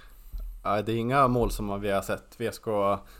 [0.65, 2.65] Ja, det är inga mål som vi har sett VSK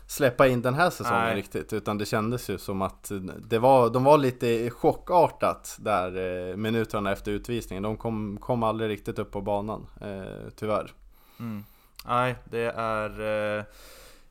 [0.06, 1.36] släppa in den här säsongen Nej.
[1.36, 1.72] riktigt.
[1.72, 6.06] Utan det kändes ju som att det var, de var lite chockartat där
[6.50, 7.82] eh, minuterna efter utvisningen.
[7.82, 10.92] De kom, kom aldrig riktigt upp på banan, eh, tyvärr.
[11.40, 11.64] Mm.
[12.06, 13.10] Nej, det är...
[13.58, 13.64] Eh,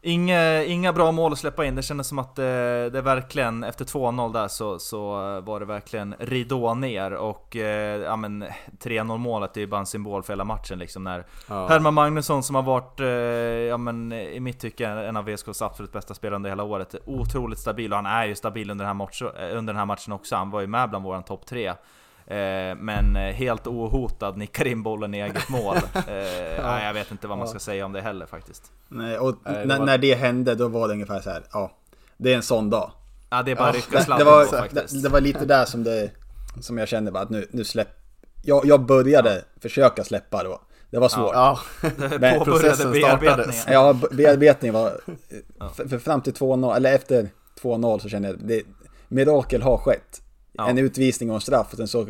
[0.08, 1.76] Inga, inga bra mål att släppa in.
[1.76, 5.66] Det kändes som att det, det verkligen, efter 2-0 där så, så eh, var det
[5.66, 7.14] verkligen ridå ner.
[7.14, 8.46] Och eh, ja, men
[8.80, 11.04] 3-0 målet är ju bara en symbol för hela matchen liksom.
[11.04, 11.68] När ja.
[11.68, 13.00] Herman Magnusson som har varit,
[13.70, 16.96] ja men i mitt tycke, en av VSKs absolut bästa spelare under hela året.
[17.06, 20.14] Otroligt stabil och han är ju stabil under den här, match, under den här matchen
[20.14, 20.36] också.
[20.36, 21.74] Han var ju med bland våran topp 3
[22.78, 25.76] men eh, helt ohotad nickar in bollen i eget mål.
[25.96, 28.72] Eh, nej, jag vet inte vad man ska säga om det heller faktiskt.
[28.88, 31.72] Nej, och det när, var- när det hände då var det ungefär så här, ja.
[32.18, 32.92] Det är en sån dag.
[33.30, 34.94] Ja, det är bara Ja, att rycka Det, sladden det, var, på faktiskt.
[34.94, 36.12] det, det var lite där som det,
[36.62, 37.88] som jag kände bara att nu, nu släpp...
[38.44, 40.62] Jag, jag började försöka släppa då.
[40.90, 41.32] Det var svårt.
[41.34, 43.54] Ja, Påbörjade processen bearbetningen.
[43.54, 43.66] startades.
[43.70, 44.92] Ja, bearbetningen var...
[45.76, 47.30] För, för fram till 2-0, eller efter
[47.62, 48.62] 2-0 så kände jag det,
[49.08, 50.22] mirakel har skett.
[50.58, 50.70] Ja.
[50.70, 52.08] En utvisning och en straff och sen så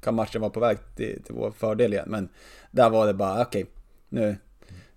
[0.00, 2.08] kan matchen vara på väg till, till vår fördel igen.
[2.08, 2.28] Men
[2.70, 3.66] där var det bara, okej,
[4.08, 4.36] nu,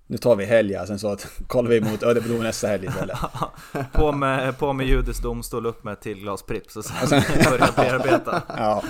[0.08, 0.78] nu tar vi helg.
[0.88, 3.18] Sen så att, kollar vi mot Örebro nästa helg istället.
[3.94, 7.74] På med, på med judisk domstol, upp med ett till glas Pripps och sen börja
[7.76, 8.42] bearbeta.
[8.58, 8.84] Ja,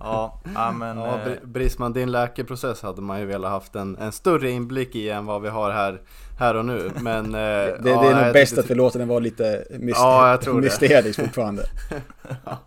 [0.00, 0.40] Ja,
[0.78, 0.98] men...
[0.98, 4.94] Ja, eh, Br- Brisman, din läkeprocess hade man ju velat haft en, en större inblick
[4.94, 6.00] i än vad vi har här,
[6.38, 6.90] här och nu.
[7.00, 9.64] Men, eh, det, ja, det är nog jag bäst att vi låter den vara lite
[9.70, 11.64] myster- Ja, mysterisk fortfarande.
[12.46, 12.58] Ja.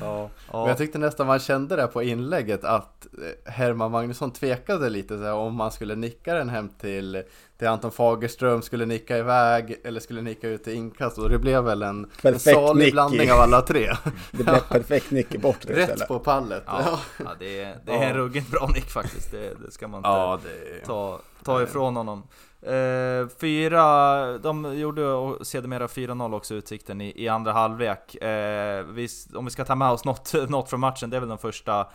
[0.00, 0.28] ja.
[0.52, 3.06] Men jag tyckte nästan man kände det på inlägget att
[3.46, 7.22] eh, Herman Magnusson tvekade lite så här, om man skulle nicka den hem till,
[7.62, 11.64] till Anton Fagerström, skulle nicka iväg eller skulle nicka ut till inkast och det blev
[11.64, 13.92] väl en, en Perfekt salig nick blandning i- av alla tre.
[14.30, 16.08] Det blev perfekt nick i bort Rätt istället.
[16.08, 16.62] på pallet.
[16.66, 19.30] Ja, ja det, är, det är en ruggigt bra nick faktiskt.
[19.30, 20.86] Det, det ska man inte Ja, det...
[20.86, 22.22] ta, ta ifrån honom.
[22.62, 28.14] Eh, fyra, de gjorde och sedermera 4-0 också Utsikten i, i andra halvlek.
[28.14, 31.28] Eh, vi, om vi ska ta med oss något, något från matchen, det är väl
[31.28, 31.86] de första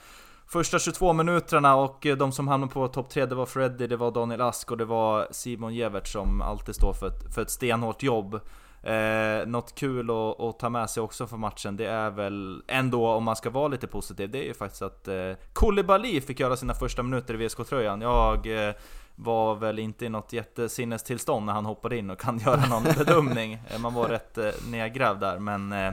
[0.50, 3.98] Första 22 minuterna och eh, de som hamnade på topp 3 det var Freddy, det
[3.98, 7.50] var Daniel Ask och det var Simon Gevert som alltid står för ett, för ett
[7.50, 8.40] stenhårt jobb.
[8.84, 13.08] Eh, något kul att, att ta med sig också för matchen, det är väl ändå
[13.08, 16.56] om man ska vara lite positiv, det är ju faktiskt att eh, Koulibaly fick göra
[16.58, 18.02] sina första minuter i VSK-tröjan.
[18.02, 18.74] Jag eh,
[19.16, 23.54] var väl inte i något jättesinnestillstånd när han hoppade in och kan göra någon bedömning.
[23.70, 25.92] Eh, Man var rätt eh, nedgrävd där, men eh,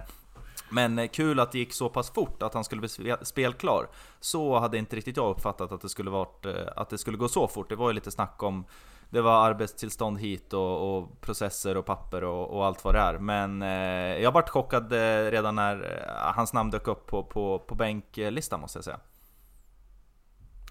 [0.68, 3.86] men eh, kul att det gick så pass fort att han skulle bli spelklar.
[4.20, 7.28] Så hade inte riktigt jag uppfattat att det skulle, varit, eh, att det skulle gå
[7.28, 7.68] så fort.
[7.68, 8.64] Det var ju lite snack om
[9.10, 13.18] det var arbetstillstånd hit och, och processer och papper och, och allt vad det är.
[13.18, 17.74] Men eh, jag vart chockad eh, redan när hans namn dök upp på, på, på
[17.74, 19.00] bänklistan måste jag säga.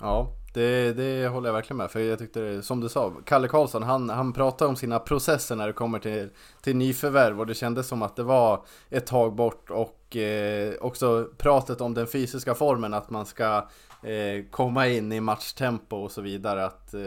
[0.02, 1.92] Ja, det, det håller jag verkligen med.
[1.92, 5.56] För jag tyckte, det, som du sa, Kalle Karlsson, han, han pratade om sina processer
[5.56, 6.30] när det kommer till,
[6.62, 7.40] till nyförvärv.
[7.40, 9.70] Och det kändes som att det var ett tag bort.
[9.70, 13.68] Och eh, också pratet om den fysiska formen, att man ska
[14.04, 16.66] eh, komma in i matchtempo och så vidare.
[16.66, 17.02] Att, eh,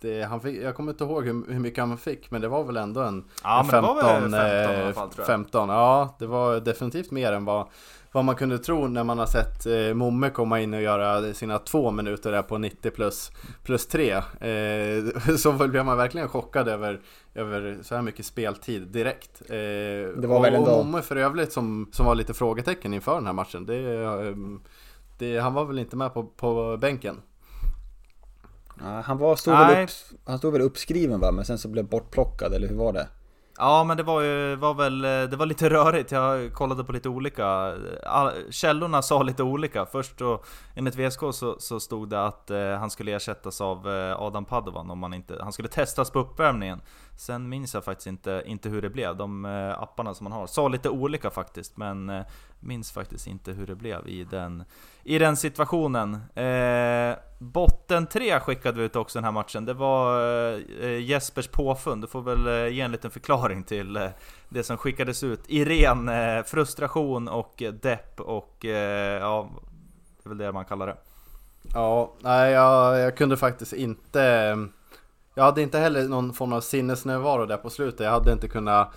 [0.00, 2.64] det, han fick, jag kommer inte ihåg hur, hur, mycket han fick, men det var
[2.64, 5.68] väl ändå en, ja, en 15, 15, 15, i alla fall, 15.
[5.68, 7.68] Ja, det var definitivt mer än vad
[8.12, 11.58] vad man kunde tro när man har sett eh, Momme komma in och göra sina
[11.58, 13.30] två minuter där på 90 plus,
[13.64, 14.10] plus 3.
[14.10, 15.04] Eh,
[15.36, 17.00] så blev man verkligen chockad över,
[17.34, 19.42] över så här mycket speltid direkt.
[19.48, 20.70] Eh, det var och, väl ändå...
[20.70, 23.66] och Momme för övrigt som, som var lite frågetecken inför den här matchen.
[23.66, 24.34] Det, eh,
[25.18, 27.20] det, han var väl inte med på, på bänken.
[28.80, 29.90] Ja, han, var, stod väl upp,
[30.24, 33.08] han stod väl uppskriven va, men sen så blev bortplockad, eller hur var det?
[33.58, 37.08] Ja men det var ju, var väl, det var lite rörigt, jag kollade på lite
[37.08, 37.74] olika
[38.50, 40.42] Källorna sa lite olika, först då
[40.74, 44.90] enligt VSK så, så stod det att eh, han skulle ersättas av eh, Adam Padovan
[44.90, 46.80] om man inte, han skulle testas på uppvärmningen
[47.18, 50.46] Sen minns jag faktiskt inte, inte hur det blev, de eh, apparna som man har
[50.46, 52.22] sa lite olika faktiskt men eh,
[52.60, 54.64] minns faktiskt inte hur det blev i den,
[55.04, 56.14] i den situationen.
[56.34, 59.64] Eh, botten 3 skickade vi ut också den här matchen.
[59.64, 62.02] Det var eh, eh Jespers påfund.
[62.02, 64.08] Du får väl ge en liten förklaring till eh,
[64.48, 69.50] det som skickades ut i ren eh, frustration och depp och eh, ja,
[70.22, 70.96] det är väl det man kallar det.
[71.74, 74.20] Ja, nej jag, jag kunde faktiskt inte
[75.38, 78.00] jag hade inte heller någon form av sinnesnärvaro där på slutet.
[78.00, 78.94] Jag hade inte kunnat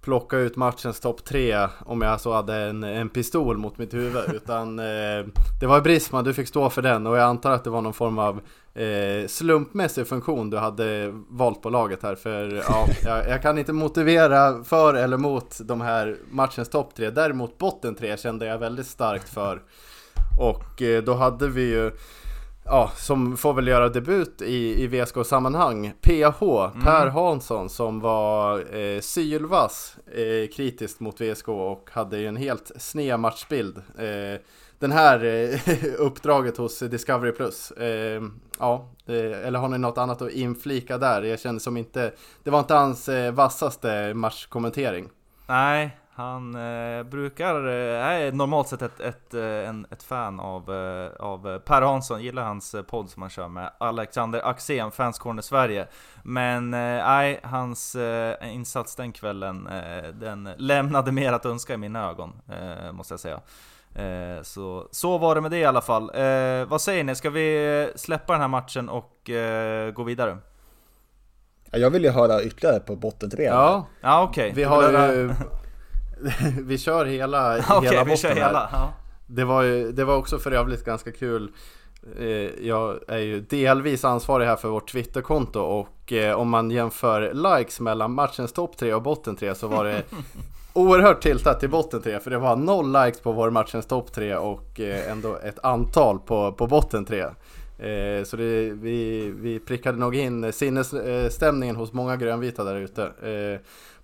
[0.00, 4.22] plocka ut matchens topp tre om jag så hade en, en pistol mot mitt huvud.
[4.34, 5.26] Utan eh,
[5.60, 7.92] det var Brisman, du fick stå för den och jag antar att det var någon
[7.92, 8.40] form av
[8.74, 12.14] eh, slumpmässig funktion du hade valt på laget här.
[12.14, 17.10] För ja, jag, jag, kan inte motivera för eller mot de här matchens topp tre.
[17.10, 19.62] Däremot botten tre kände jag väldigt starkt för.
[20.40, 21.90] Och eh, då hade vi ju
[22.70, 25.92] ja, som får väl göra debut i, i VSK-sammanhang.
[26.00, 26.84] PH, mm.
[26.84, 32.72] Per Hansson, som var eh, sylvass eh, kritiskt mot VSK och hade ju en helt
[32.76, 33.76] sned matchbild.
[33.76, 34.40] Eh,
[34.78, 37.70] den här eh, uppdraget hos Discovery Plus.
[37.70, 38.22] Eh,
[38.58, 41.22] ja, eller har ni något annat att inflika där?
[41.22, 45.08] Jag kände som inte, det var inte hans eh, vassaste matchkommentering.
[45.46, 51.10] Nej, han eh, brukar, eh, normalt sett ett, ett, eh, en, ett fan av, eh,
[51.20, 55.42] av Per Hansson, gillar hans eh, podd som han kör med Alexander Axén, Fans Corner
[55.42, 55.86] Sverige.
[56.22, 57.96] Men nej, hans
[58.42, 59.68] insats den kvällen,
[60.14, 62.32] den lämnade mer att önska i mina ögon,
[62.92, 63.40] måste jag säga.
[64.42, 66.10] så, så var det med det i alla fall.
[66.68, 69.30] vad säger ni, ska vi släppa den här matchen och
[69.94, 70.38] gå vidare?
[71.70, 73.44] Jag vill ju höra ytterligare på botten tre.
[73.44, 74.42] Ja, ja okej.
[74.42, 74.54] Okay.
[74.54, 75.30] Vi har ju
[76.62, 78.68] vi kör hela, okay, hela vi kör hela.
[78.72, 78.92] Ja.
[79.26, 81.52] Det, var ju, det var också för övrigt ganska kul
[82.18, 87.32] eh, jag är ju delvis ansvarig här för vårt Twitterkonto och eh, om man jämför
[87.34, 90.02] likes mellan matchens topp 3 och botten 3 så var det
[90.72, 94.36] oerhört tiltat till botten 3 för det var noll likes på vår matchens topp 3
[94.36, 97.26] och eh, ändå ett antal på, på botten 3.
[98.24, 103.10] Så det, vi, vi prickade nog in sinnesstämningen hos många grönvita där ute.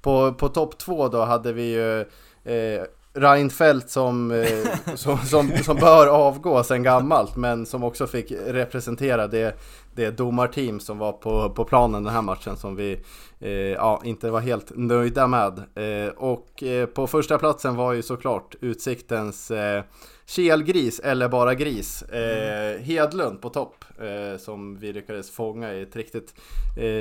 [0.06, 2.00] På, på topp två då hade vi ju
[2.44, 8.32] eh, Reinfeldt som, eh, som, som, som, bör avgå sen gammalt men som också fick
[8.46, 9.58] representera det,
[9.94, 13.00] det domarteam som var på, på planen den här matchen som vi
[13.40, 15.58] eh, ja, inte var helt nöjda med.
[15.74, 19.82] Eh, och eh, på första platsen var ju såklart Utsiktens eh,
[20.26, 22.02] kelgris eller bara gris.
[22.02, 26.34] Eh, Hedlund på topp eh, som vi lyckades fånga i ett riktigt,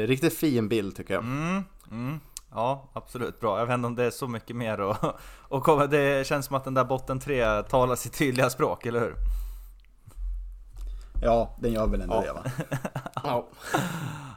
[0.07, 1.23] riktigt fin bild tycker jag.
[1.23, 2.19] Mm, mm.
[2.55, 3.59] Ja, absolut bra.
[3.59, 4.81] Jag vet inte om det är så mycket mer
[5.49, 8.99] och, och det känns som att den där botten 3 talar sitt tydliga språk, eller
[8.99, 9.15] hur?
[11.21, 12.21] Ja, den gör väl ändå ja.
[12.21, 12.43] det va?
[13.23, 13.47] ja.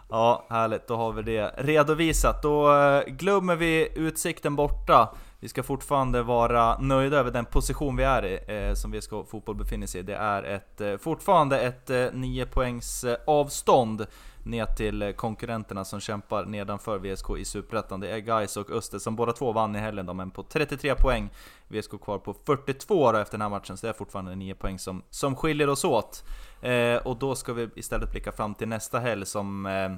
[0.08, 0.88] ja, härligt.
[0.88, 2.42] Då har vi det redovisat.
[2.42, 5.14] Då eh, glömmer vi Utsikten borta.
[5.40, 9.56] Vi ska fortfarande vara nöjda över den position vi är i, eh, som VSK Fotboll
[9.56, 10.04] befinner sig i.
[10.04, 14.06] Det är ett, eh, fortfarande ett eh, 9 poängs eh, avstånd
[14.48, 18.00] ner till eh, konkurrenterna som kämpar nedanför VSK i Superettan.
[18.00, 20.94] Det är Gais och Öster som båda två vann i helgen då, men på 33
[20.94, 21.30] poäng.
[21.68, 24.78] VSK kvar på 42 då efter den här matchen, så det är fortfarande 9 poäng
[24.78, 26.24] som, som skiljer oss åt.
[26.62, 29.90] Eh, och då ska vi istället blicka fram till nästa helg som eh,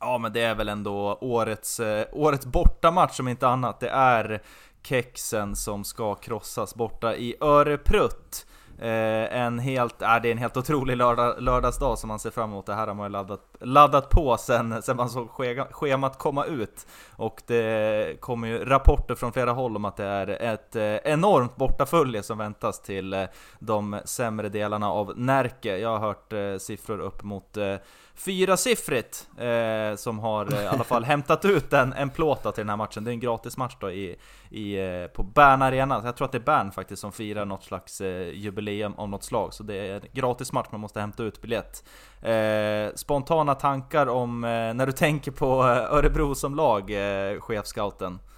[0.00, 3.80] Ja men det är väl ändå årets, eh, årets bortamatch om inte annat.
[3.80, 4.42] Det är
[4.82, 8.46] Kexen som ska krossas borta i Öreprutt.
[8.78, 12.50] Eh, en helt, äh, det är en helt otrolig lördag, lördagsdag som man ser fram
[12.50, 12.66] emot.
[12.66, 15.28] Det här har man ju laddat laddat på sen, sen man såg
[15.70, 16.86] schemat komma ut.
[17.16, 21.56] Och det kommer ju rapporter från flera håll om att det är ett eh, enormt
[21.56, 23.24] bortafölje som väntas till eh,
[23.58, 25.78] de sämre delarna av Närke.
[25.78, 27.76] Jag har hört eh, siffror upp mot eh,
[28.16, 32.68] fyrasiffrigt eh, som har eh, i alla fall hämtat ut en, en plåta till den
[32.68, 33.04] här matchen.
[33.04, 34.16] Det är en gratismatch då i,
[34.50, 36.02] i, eh, på Bern Arena.
[36.04, 39.24] Jag tror att det är Bern faktiskt som firar något slags eh, jubileum av något
[39.24, 39.54] slag.
[39.54, 41.84] Så det är en gratismatch, man måste hämta ut biljett.
[42.22, 48.18] Eh, spontana tankar om eh, när du tänker på Örebro som lag, eh, chefscouten?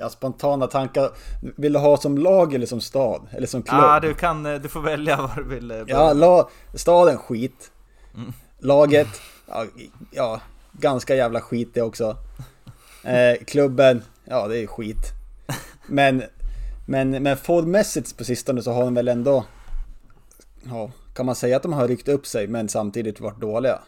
[0.00, 1.10] Ja, spontana tankar.
[1.56, 3.28] Vill du ha som lag eller som stad?
[3.30, 3.80] Eller som klubb?
[3.82, 5.68] Ja, du, kan, du får välja vad du vill.
[5.68, 5.84] Börja.
[5.88, 7.70] Ja, la, staden skit.
[8.58, 9.08] Laget,
[9.48, 9.66] ja,
[10.10, 10.40] ja,
[10.72, 12.16] ganska jävla skit det också.
[13.04, 15.12] Eh, klubben, ja det är skit.
[15.86, 16.22] Men,
[16.86, 19.44] men, men formmässigt på sistone så har de väl ändå,
[20.62, 23.78] ja, kan man säga att de har ryckt upp sig men samtidigt varit dåliga.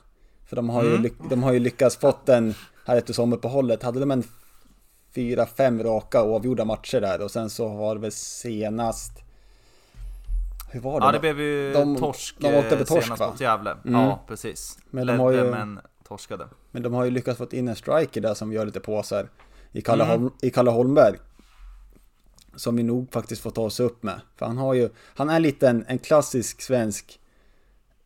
[0.46, 1.02] För de har, mm.
[1.02, 2.54] ju, de har ju lyckats fått en,
[2.86, 4.24] här efter sommaruppehållet, hade de en
[5.14, 9.12] fyra, fem raka oavgjorda matcher där och sen så har det väl senast
[10.70, 11.06] hur var det?
[11.06, 13.30] Ja det blev ju de, torsk de åkte på torsk, senast va?
[13.30, 13.70] mot Gävle.
[13.70, 14.00] Mm.
[14.00, 14.78] Ja precis.
[14.90, 16.48] Men de har ju, men torskade.
[16.70, 19.28] Men de har ju lyckats få in en striker där som gör lite påsar
[19.72, 20.20] i Kalle, mm.
[20.20, 21.16] Holm, i Kalle Holmberg.
[22.56, 24.20] Som vi nog faktiskt får ta oss upp med.
[24.36, 27.20] För han har ju, han är lite en, en klassisk svensk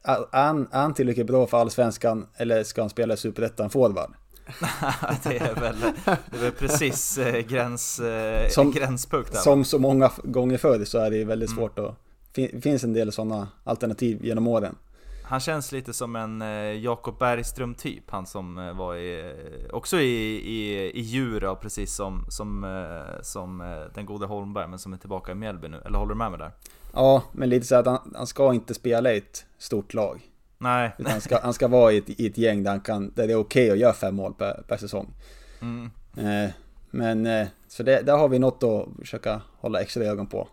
[0.04, 4.10] är han, är han tillräckligt bra för allsvenskan eller ska han spela i superettan forward?
[5.22, 9.78] det, är väl, det är väl precis eh, gräns, eh, som, gränspunkt där, Som så
[9.78, 11.58] många gånger förr så är det väldigt mm.
[11.58, 11.96] svårt att
[12.34, 14.76] det finns en del sådana alternativ genom åren.
[15.26, 16.48] Han känns lite som en eh,
[16.82, 21.94] Jakob Bergström typ, han som eh, var i, eh, också i, i, i Djura, precis
[21.94, 22.66] som, som,
[23.22, 25.80] som den gode Holmberg, men som är tillbaka i Mjällby nu.
[25.84, 26.50] Eller håller du med mig där?
[26.92, 30.20] Ja, men lite så att han, han ska inte spela i ett stort lag.
[30.58, 30.90] Nej.
[31.06, 33.32] Han ska, han ska vara i ett, i ett gäng där, han kan, där det
[33.32, 35.08] är okej okay att göra fem mål per, per säsong.
[35.60, 35.90] Mm.
[36.16, 36.50] Eh,
[36.90, 40.48] men, så det, där har vi något att försöka hålla extra ögon på.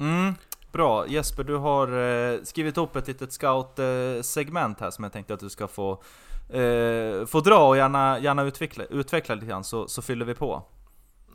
[0.00, 0.34] Mm.
[0.74, 5.40] Bra, Jesper du har eh, skrivit upp ett litet scout-segment här som jag tänkte att
[5.40, 5.92] du ska få,
[6.48, 10.62] eh, få dra och gärna, gärna utveckla, utveckla lite grann så, så fyller vi på.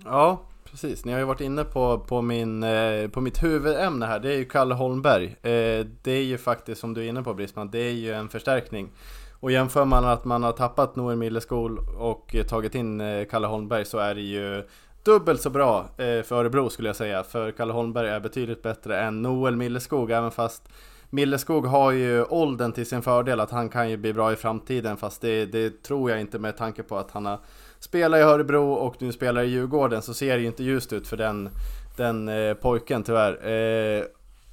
[0.05, 1.05] Ja, precis.
[1.05, 4.37] Ni har ju varit inne på, på, min, eh, på mitt huvudämne här, det är
[4.37, 5.25] ju Kalle Holmberg.
[5.25, 8.29] Eh, det är ju faktiskt, som du är inne på Brisman, det är ju en
[8.29, 8.91] förstärkning.
[9.39, 13.97] Och jämför man att man har tappat Noel Milleskol och tagit in Kalle Holmberg så
[13.97, 14.63] är det ju
[15.03, 17.23] dubbelt så bra eh, för Örebro skulle jag säga.
[17.23, 20.69] För Kalle Holmberg är betydligt bättre än Noel Milleskog, även fast
[21.09, 24.97] Milleskog har ju åldern till sin fördel, att han kan ju bli bra i framtiden.
[24.97, 27.39] Fast det, det tror jag inte med tanke på att han har
[27.79, 31.07] spelat i Örebro och nu spelar i Djurgården så ser det ju inte ljust ut
[31.07, 31.49] för den,
[31.97, 33.31] den eh, pojken tyvärr.
[33.47, 34.03] Eh,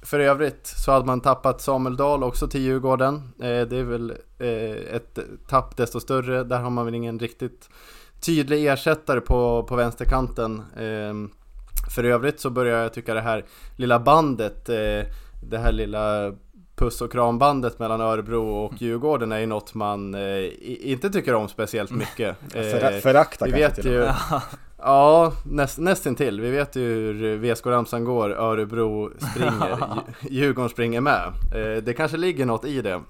[0.01, 3.15] för övrigt så hade man tappat Samuel Dahl också till Djurgården.
[3.15, 6.43] Eh, det är väl eh, ett tapp desto större.
[6.43, 7.69] Där har man väl ingen riktigt
[8.19, 10.63] tydlig ersättare på, på vänsterkanten.
[10.75, 11.37] Eh,
[11.95, 15.01] för övrigt så börjar jag tycka det här lilla bandet, eh,
[15.49, 16.33] det här lilla
[16.75, 18.77] puss och krambandet mellan Örebro och mm.
[18.81, 21.99] Djurgården är ju något man eh, inte tycker om speciellt mm.
[21.99, 22.35] mycket.
[22.55, 24.09] Eh, Förakta vi vet ju,
[24.77, 26.41] Ja, näst, nästintill.
[26.41, 29.77] Vi vet ju hur VSK-ramsan går, Örebro springer,
[30.29, 31.33] Djurgården springer med.
[31.83, 33.01] Det kanske ligger något i det.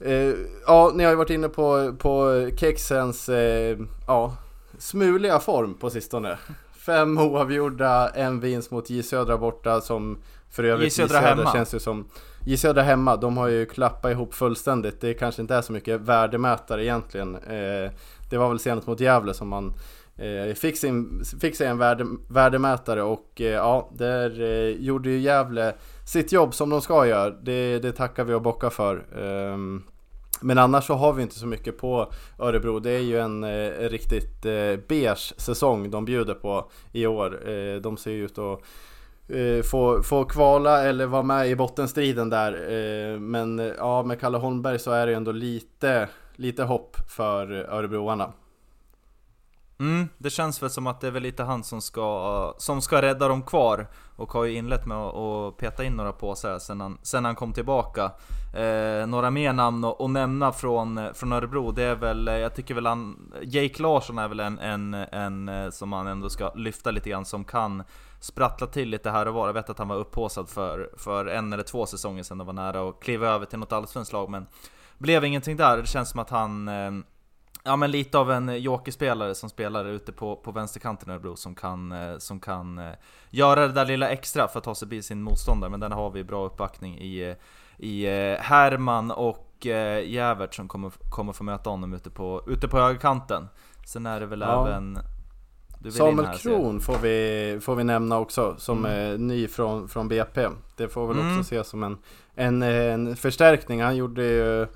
[0.00, 0.34] Eh,
[0.66, 4.36] ja, ni har ju varit inne på, på Kexens eh, ja,
[4.78, 6.38] smuliga form på sistone.
[6.86, 10.18] Fem oavgjorda, en vinst mot J Södra borta som
[10.50, 11.52] för övrigt J Södra hemma.
[11.52, 12.08] känns ju som
[12.46, 15.00] J Södra hemma, de har ju klappat ihop fullständigt.
[15.00, 17.34] Det kanske inte är så mycket värdemätare egentligen.
[17.34, 17.90] Eh,
[18.30, 19.74] det var väl senast mot Gävle som man
[20.16, 25.18] eh, fick, sin, fick sig en värde, värdemätare och eh, ja, där eh, gjorde ju
[25.18, 25.74] Gävle
[26.04, 27.30] sitt jobb som de ska göra.
[27.30, 29.04] Det, det tackar vi och bockar för.
[29.18, 29.82] Ehm,
[30.40, 32.78] men annars så har vi inte så mycket på Örebro.
[32.78, 37.48] Det är ju en eh, riktigt eh, beige säsong de bjuder på i år.
[37.48, 38.60] Eh, de ser ju ut att
[39.28, 42.52] eh, få, få kvala eller vara med i bottenstriden där.
[42.52, 46.96] Eh, men eh, ja, med Kalle Holmberg så är det ju ändå lite, lite hopp
[47.08, 48.32] för Örebroarna.
[49.78, 53.02] Mm, det känns väl som att det är väl lite han som ska, som ska
[53.02, 53.86] rädda dem kvar.
[54.16, 57.52] Och har ju inlett med att peta in några påsar sen han, sen han kom
[57.52, 58.12] tillbaka.
[58.54, 62.86] Eh, några mer namn att nämna från, från Örebro, det är väl, jag tycker väl
[62.86, 67.10] han, Jake Larsson är väl en, en, en eh, som man ändå ska lyfta lite
[67.10, 67.82] grann, som kan
[68.20, 69.46] sprattla till lite här och var.
[69.46, 72.52] Jag vet att han var upphåsad för, för en eller två säsonger sedan och var
[72.52, 74.46] nära att kliva över till något allsvenskt lag, men
[74.98, 75.76] blev ingenting där.
[75.76, 76.90] Det känns som att han eh,
[77.66, 81.54] Ja men lite av en jokerspelare som spelar ute på, på vänsterkanten i Örebro som
[81.54, 82.92] kan, eh, som kan eh,
[83.30, 85.70] göra det där lilla extra för att ta sig förbi sin motståndare.
[85.70, 87.34] Men den har vi bra uppbackning i,
[87.78, 92.68] i eh, Herman och eh, Jävert som kommer, kommer få möta honom ute på, ute
[92.68, 93.48] på högerkanten.
[93.86, 94.68] Sen är det väl Ja.
[94.68, 94.98] även...
[95.90, 96.36] Samuel här.
[96.38, 100.48] Kron får vi, får vi nämna också som är ny från, från BP.
[100.76, 101.38] Det får väl Mm.
[101.38, 101.98] också ses som en,
[102.34, 103.82] en, en förstärkning.
[103.82, 104.66] Han gjorde ju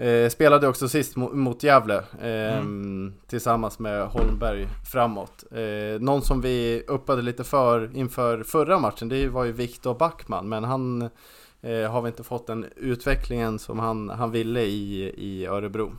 [0.00, 3.12] eh, Spelade också sist mot, mot Gävle eh, Mm.
[3.26, 5.44] Tillsammans med Holmberg framåt.
[5.50, 10.48] Eh, Någon som vi uppade lite för inför förra matchen Det var ju Viktor Backman
[10.48, 11.02] Men han
[11.62, 15.92] eh, har vi inte fått den utvecklingen som han, han ville i, i Örebro.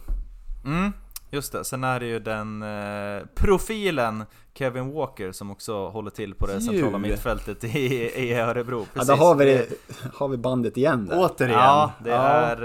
[0.66, 0.92] Mm,
[1.32, 1.64] just det.
[1.64, 4.24] Sen är det ju den eh, profilen
[4.54, 6.62] Kevin Walker som också håller till på det Ju.
[6.62, 7.78] centrala mittfältet i,
[8.16, 8.80] i Örebro.
[8.80, 9.08] Ja, Precis.
[9.08, 9.68] då har vi, det,
[10.14, 11.16] har vi bandet igen där.
[11.20, 11.54] Återigen!
[11.60, 12.62] Ja, det är,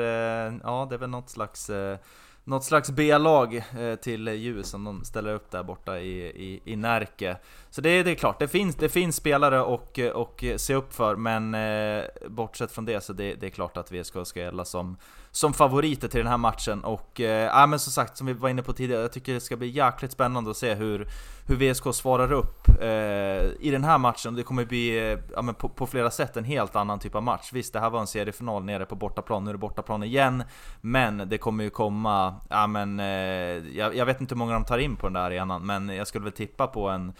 [0.48, 1.98] eh, ja, det är väl något slags, eh,
[2.44, 6.76] något slags B-lag eh, till ljus som de ställer upp där borta i, i, i
[6.76, 7.36] Närke.
[7.70, 10.92] Så det, är- det är klart, det finns, det finns spelare och, och se upp
[10.94, 14.64] för, men eh, bortsett från det så det, det är klart att VSK ska gälla
[14.64, 14.96] som,
[15.36, 16.84] som favoriter till den här matchen.
[16.84, 19.56] Och eh, men som sagt, som vi var inne på tidigare, jag tycker det ska
[19.56, 21.08] bli jäkligt spännande att se hur,
[21.46, 22.86] hur VSK svarar upp eh,
[23.60, 24.34] i den här matchen.
[24.34, 27.22] Det kommer bli eh, ja, men på, på flera sätt en helt annan typ av
[27.22, 27.50] match.
[27.52, 30.44] Visst, det här var en seriefinal nere på bortaplan, nu är det bortaplan igen.
[30.80, 33.06] Men det kommer ju komma, ja men eh,
[33.76, 36.06] jag, jag vet inte hur många de tar in på den där arenan, men jag
[36.06, 37.12] skulle väl tippa på en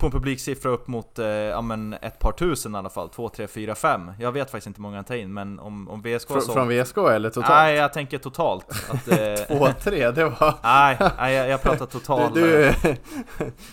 [0.00, 3.28] på en publiksiffra upp mot eh, ja, men ett par tusen i alla fall, 2,
[3.28, 6.02] 3, 4, 5 Jag vet faktiskt inte hur många han tar in, men om, om
[6.02, 6.52] VSK Från, så...
[6.52, 7.48] från VSK eller totalt?
[7.50, 8.70] Nej, jag tänker totalt.
[8.70, 10.54] Att, eh, 2-3, det var...
[10.62, 12.30] nej, nej, jag, jag pratar total...
[12.34, 12.74] Du, du är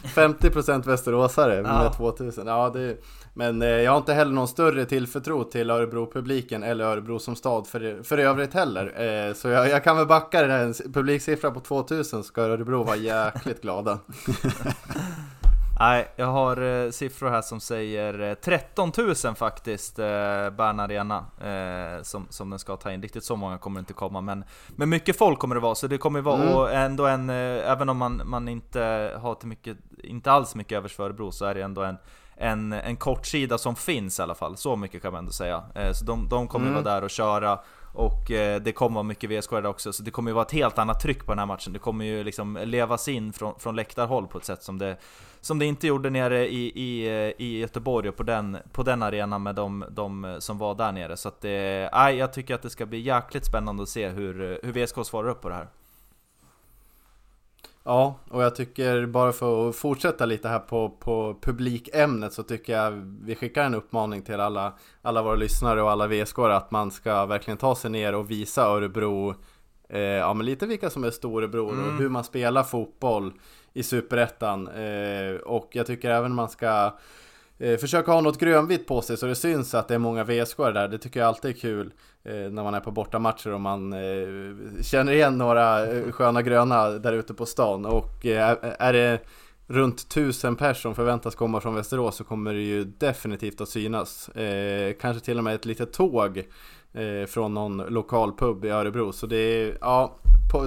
[0.03, 1.83] 50% västeråsare Ja.
[1.83, 2.47] med 2000.
[2.47, 2.97] Ja, det,
[3.33, 7.67] men eh, jag har inte heller någon större tillförtro till Örebro-publiken eller Örebro som stad
[7.67, 9.01] för, för övrigt heller.
[9.27, 12.95] Eh, så jag, jag kan väl backa den här publiksiffran på 2000 ska Örebro vara
[12.95, 13.99] jäkligt glada.
[15.79, 18.91] Nej, jag har eh, siffror här som säger eh, 13
[19.25, 20.05] 000 faktiskt, eh,
[20.49, 23.01] Bern Arena, eh, som, som den ska ta in.
[23.01, 25.87] Riktigt så många kommer det inte komma, men, men mycket folk kommer det vara, så
[25.87, 26.53] det kommer vara Mm.
[26.55, 30.77] och ändå en, eh, även om man, man inte har till mycket, inte alls mycket
[30.77, 31.97] övers för Örebro, så är det ändå en
[32.39, 35.63] en, en kortsida som finns i alla fall, så mycket kan man ändå säga.
[35.75, 36.83] Eh, så de, de kommer Mm.
[36.83, 37.59] vara där och köra
[37.93, 40.51] och eh, det kommer vara mycket VSK där också, så det kommer ju vara ett
[40.51, 41.73] helt annat tryck på den här matchen.
[41.73, 44.97] Det kommer ju liksom levas in från, från läktarhåll på ett sätt som det,
[45.47, 49.43] som det inte gjorde nere i, i, i Göteborg och på den, på den arenan
[49.43, 51.17] med de, de som var där nere.
[51.17, 54.59] Så att det, nej, jag tycker att det ska bli jäkligt spännande att se hur,
[54.63, 55.67] hur VSK svarar upp på det här.
[57.83, 62.73] Ja, och jag tycker bara för att fortsätta lite här på, på publikämnet så tycker
[62.73, 62.91] jag
[63.21, 67.25] vi skickar en uppmaning till alla, alla våra lyssnare och alla VSK att man ska
[67.25, 69.35] verkligen ta sig ner och visa Örebro
[69.89, 73.33] eh, ja, men lite vilka som är storebror och hur man spelar fotboll
[73.73, 74.67] i Superettan.
[74.67, 76.97] Eh, och jag tycker även man ska
[77.57, 80.57] eh, försöka ha något grönvitt på sig så det syns att det är många VSK
[80.57, 80.87] där.
[80.87, 83.95] Det tycker jag alltid är kul när man är på bortamatcher och man
[84.81, 87.85] känner igen några sköna gröna där ute på stan.
[87.85, 89.19] Och är det
[89.67, 94.29] runt tusen personer som förväntas komma från Västerås så kommer det ju definitivt att synas.
[94.29, 96.43] Eh, kanske till och med ett litet tåg
[96.93, 99.11] Eh, från någon lokal pub i Örebro.
[99.11, 100.15] Så det är, ja,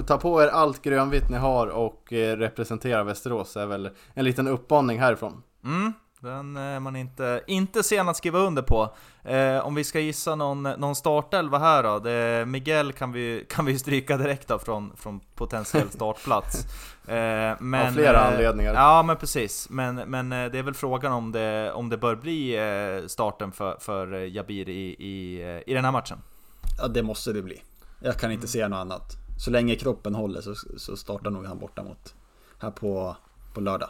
[0.07, 4.47] ta på er allt grönvitt ni har och eh, representera Västerås är väl en liten
[4.47, 5.43] uppmaning härifrån.
[5.63, 8.95] Mm, den är man inte, inte sen att skriva under på.
[9.23, 13.65] Eh, om vi ska gissa någon, någon startelva här då, det, Miguel kan vi, kan
[13.65, 16.65] vi stryka direkt då från, från potentiell startplats.
[17.07, 18.73] Eh, men, Av flera eh, anledningar.
[18.73, 22.15] Ja men precis, men, men eh, det är väl frågan om det, om det bör
[22.15, 26.17] bli eh, starten för, för eh, Jabir i, i, eh, i den här matchen.
[26.77, 27.61] Ja, det måste det bli.
[27.99, 29.17] Jag kan inte se något annat.
[29.37, 32.15] Så länge kroppen håller så, så startar nog han borta mot
[32.59, 33.15] här på,
[33.53, 33.89] på lördag.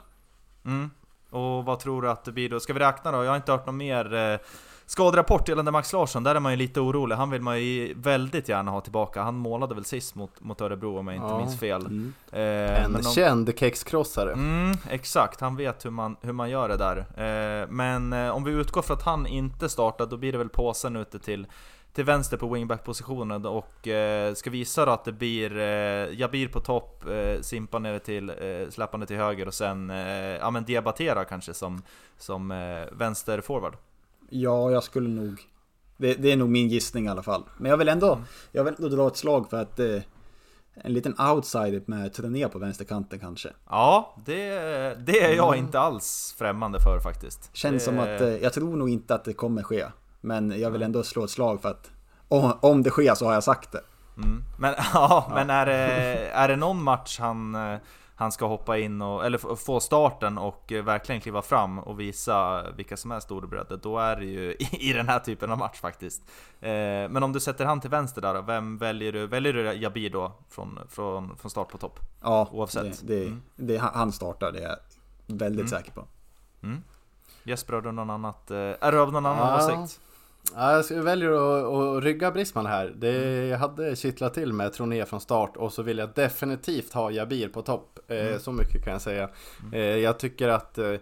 [0.65, 0.89] Mm.
[1.31, 2.59] Och vad tror du att det blir då?
[2.59, 3.23] Ska vi räkna då?
[3.23, 4.39] Jag har inte hört någon mer eh,
[4.91, 6.23] skaderapport gällande Max Larsson.
[6.23, 7.15] Där är man ju lite orolig.
[7.15, 9.21] Han vill man ju väldigt gärna ha tillbaka.
[9.21, 11.37] Han målade väl sist mot, mot Örebro om jag inte Ja.
[11.37, 11.81] minns fel.
[11.85, 12.13] Mm.
[12.31, 12.39] Eh,
[12.85, 14.33] En men om- känd kexkrossare.
[14.33, 16.97] Mm, exakt, han vet hur man, hur man gör det där.
[16.97, 20.49] Eh, men eh, om vi utgår från att han inte startar, då blir det väl
[20.49, 21.47] påsen ute till,
[21.93, 26.59] till vänster på wingback-positionen och eh, ska visa då att det blir eh, Jabir på
[26.59, 31.25] topp, eh, Simpa nere till, eh, släpande till höger och sen eh, ja, men Diabatera
[31.25, 31.81] kanske som,
[32.17, 33.75] som eh, vänsterforward.
[34.33, 35.41] Ja, jag skulle nog...
[35.97, 37.43] Det, det är nog min gissning i alla fall.
[37.57, 38.21] Men jag vill ändå,
[38.51, 40.01] jag vill ändå dra ett slag för att eh,
[40.73, 43.49] en liten outsider med Trené på vänsterkanten kanske.
[43.69, 44.49] Ja, det,
[45.05, 47.49] det är jag inte alls främmande för faktiskt.
[47.53, 49.85] Känns det, som att, eh, jag tror nog inte att det kommer ske.
[50.21, 51.91] Men jag vill ändå slå ett slag för att
[52.27, 53.81] om, om det sker så har jag sagt det.
[54.17, 54.43] Mm.
[54.59, 55.73] Men, ja, men är, det,
[56.33, 57.77] är det någon match han, eh,
[58.21, 62.63] han ska hoppa in och, eller få starten och eh, verkligen kliva fram och visa
[62.71, 66.21] vilka som är storebröder, då är det ju i, den här typen av match faktiskt.
[66.61, 66.69] Eh,
[67.09, 69.27] men om du sätter han till vänster där vem väljer du?
[69.27, 71.99] Väljer du Jabir då från, från, från start på topp?
[72.21, 73.07] Ja, Oavsett.
[73.07, 73.41] Det, det, Mm.
[73.55, 74.77] det, han startar, det är jag
[75.37, 76.05] väldigt säker på.
[77.43, 78.51] Jesper, har du någon annat?
[78.51, 79.81] Eh, är du av någon annan Ja.
[79.81, 80.01] åsikt?
[80.55, 82.93] Ja, jag väljer att, att rygga Brisman här.
[82.95, 87.11] Det, jag hade kittlat till med Troné från start och så vill jag definitivt ha
[87.11, 87.99] Jabir på topp.
[88.07, 89.29] Eh, Så mycket kan jag säga.
[89.73, 90.93] Eh, jag tycker att eh,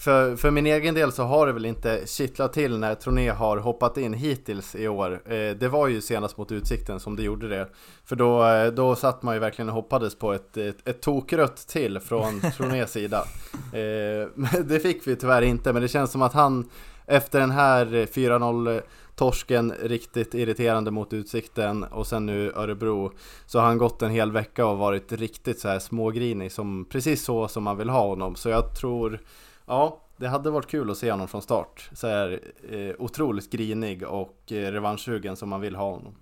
[0.00, 3.56] för, för min egen del så har det väl inte kittlat till när Troné har
[3.56, 5.22] hoppat in hittills i år.
[5.54, 7.68] Det var ju senast mot Utsikten som det gjorde det.
[8.04, 12.00] För då, då satt man ju verkligen och hoppades på ett, ett, ett tokrött till
[12.00, 13.24] från Tronés sida.
[14.64, 16.68] Det fick vi tyvärr inte, men det känns som att han
[17.06, 18.82] efter den här 4-0
[19.14, 23.12] torsken riktigt irriterande mot Utsikten och sen nu Örebro
[23.46, 27.24] så har han gått en hel vecka och varit riktigt så här smågrinig som precis
[27.24, 28.36] så som man vill ha honom.
[28.36, 29.20] Så jag tror,
[29.66, 31.90] ja, det hade varit kul att se honom från start.
[31.92, 32.40] Så här
[32.70, 36.14] eh, otroligt grinig och eh, revanschsugen som man vill ha honom.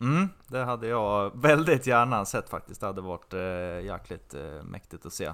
[0.00, 2.80] Mm, det hade jag väldigt gärna sett faktiskt.
[2.80, 5.32] Det hade varit eh, jäkligt eh, mäktigt att se.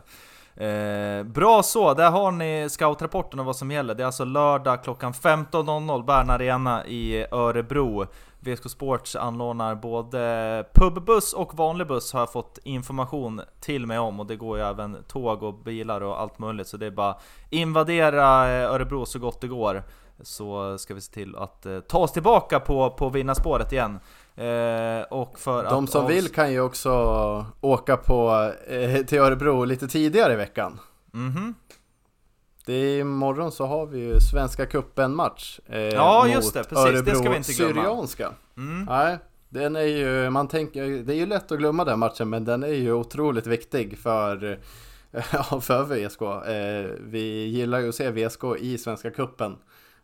[0.58, 3.94] Eh, bra så, där har ni scoutrapporten och vad som gäller.
[3.94, 8.06] Det är alltså lördag klockan 15.00, Bern Arena i Örebro.
[8.40, 14.20] VSK Sports anordnar både pubbuss och vanlig buss har jag fått information till mig om
[14.20, 17.16] och det går ju även tåg och bilar och allt möjligt så det är bara
[17.50, 19.82] invadera eh, Örebro så gott det går
[20.20, 23.98] så ska vi se till att eh, ta oss tillbaka på, på vinnarspåret igen.
[24.38, 26.90] Eh, och för De att som vill kan ju också
[27.60, 30.78] åka på, eh, till Örebro lite tidigare i veckan.
[31.12, 31.54] Mhm.
[32.66, 36.64] Det är imorgon så har vi ju Svenska Cupen match eh, Ja, mot just det,
[36.64, 37.74] precis, det ska vi inte glömma.
[37.74, 38.30] Syrianska.
[38.56, 38.84] Mm.
[38.84, 39.18] Nej,
[39.48, 42.62] den är ju, man tänker, det är ju lätt att glömma den matchen men den
[42.62, 44.58] är ju otroligt viktig för,
[45.32, 46.22] ja, för VSK.
[46.22, 49.56] Eh, vi gillar ju att se VSK i Svenska Cupen.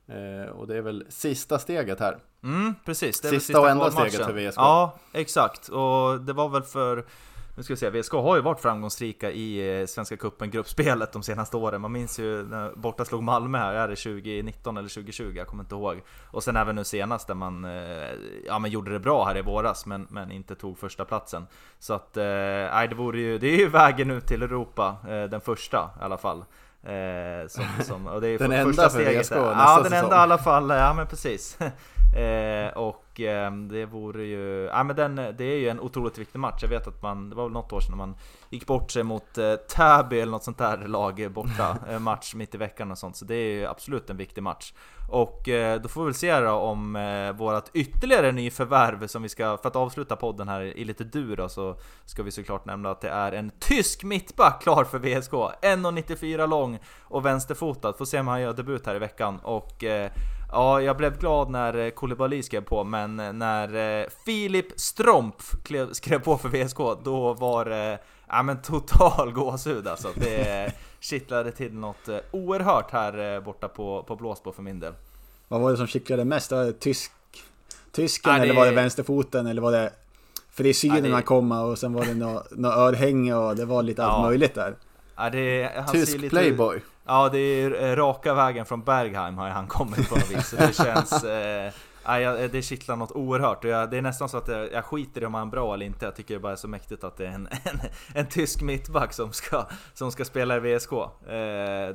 [0.06, 2.18] Eh, och det är väl sista steget här.
[2.42, 3.20] Mm, precis.
[3.20, 4.58] Det är väl Sista och enda steget för VSK.
[4.58, 5.68] Ja, exakt.
[5.68, 7.04] Och det var väl för...
[7.56, 11.22] Nu ska vi se, VSK har ju varit framgångsrika i eh, Svenska Cupen gruppspelet de
[11.22, 11.80] senaste åren.
[11.80, 15.32] Man minns ju när borta slog Malmö här, är det 2019 eller 2020?
[15.36, 16.02] Jag kommer inte ihåg.
[16.30, 18.10] Och sen även nu senast där man, eh,
[18.46, 21.46] ja, men gjorde det bra här i våras men, men inte tog första platsen.
[21.78, 25.24] Så att, eh, nej, det vore ju, det är ju vägen ut till Europa, eh,
[25.24, 26.44] den första i alla fall.
[26.86, 30.16] Eh, som, som, och det är Den enda första för VSK nästa Ja, den enda
[30.16, 31.58] i alla fall, ja men precis.
[32.16, 36.38] Eh, och eh, det vore ju, ja men den, det är ju en otroligt viktig
[36.38, 36.62] match.
[36.62, 38.16] Jag vet att man, det var väl något år sedan man
[38.50, 42.54] gick bort sig mot eh, Täby eller något sånt där lag borta, eh, match mitt
[42.54, 43.16] i veckan och sånt.
[43.16, 44.72] Så det är ju absolut en viktig match.
[45.08, 49.28] Och eh, då får vi väl se då om eh, vårat ytterligare nyförvärv som vi
[49.28, 52.90] ska, för att avsluta podden här i lite dur då, så ska vi såklart nämna
[52.90, 55.32] att det är en tysk mittback klar för VSK.
[55.32, 57.92] 1,94 lång och vänsterfotad.
[57.92, 59.38] Får se om han gör debut här i veckan.
[59.42, 60.10] Och eh,
[60.54, 65.92] ja, jag blev glad när eh, Koulibaly skrev på, men när eh, Filip Strompf klev,
[65.92, 67.98] skrev på för VSK, då var det
[68.28, 70.08] ja, men total gåshud alltså.
[70.14, 74.92] Det kittlade till något eh, oerhört här eh, borta på, på Blåsbo för min del.
[75.48, 76.52] Vad var det som kittlade mest?
[76.52, 77.12] Var det tysk,
[77.92, 79.90] tysken Ja, det- eller var det vänsterfoten eller var det
[80.50, 83.82] frisyren Ja, det- han kom och sen var det något nå örhänge och det var
[83.82, 84.28] lite allt Ja.
[84.28, 84.74] möjligt där.
[85.16, 86.80] Ja, det, han Tysk lite- playboy.
[87.06, 90.48] Ja, det är eh, raka vägen från Bergheim har han kommit på något vis.
[90.48, 91.24] Så det känns...
[92.06, 93.64] Eh, ja, det kittlar något oerhört.
[93.64, 95.74] Och jag, det är nästan så att jag, jag skiter i om han är bra
[95.74, 96.04] eller inte.
[96.04, 97.80] Jag tycker det bara är så mäktigt att det är en, en,
[98.14, 100.92] en tysk mittback som ska, som ska spela i VSK.
[100.92, 100.98] Eh,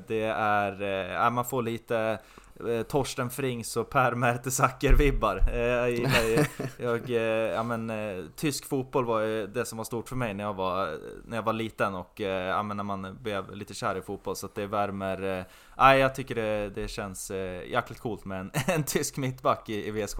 [0.07, 0.81] det är...
[1.25, 2.19] Eh, man får lite...
[2.67, 5.49] eh, Torsten Frings och Per Mertesacker-vibbar.
[5.51, 6.45] Eh, jag gillar ju,
[6.77, 7.91] jag, eh, ja, men,
[8.35, 11.43] tysk fotboll var ju det som var stort för mig när jag var, när jag
[11.43, 14.35] var liten och ja, men när man blev lite kär i fotboll.
[14.35, 15.45] Så att det värmer...
[15.77, 17.31] Ja, jag tycker det, det känns
[17.65, 20.19] jäkligt coolt med en, en tysk mittback i, i VSK.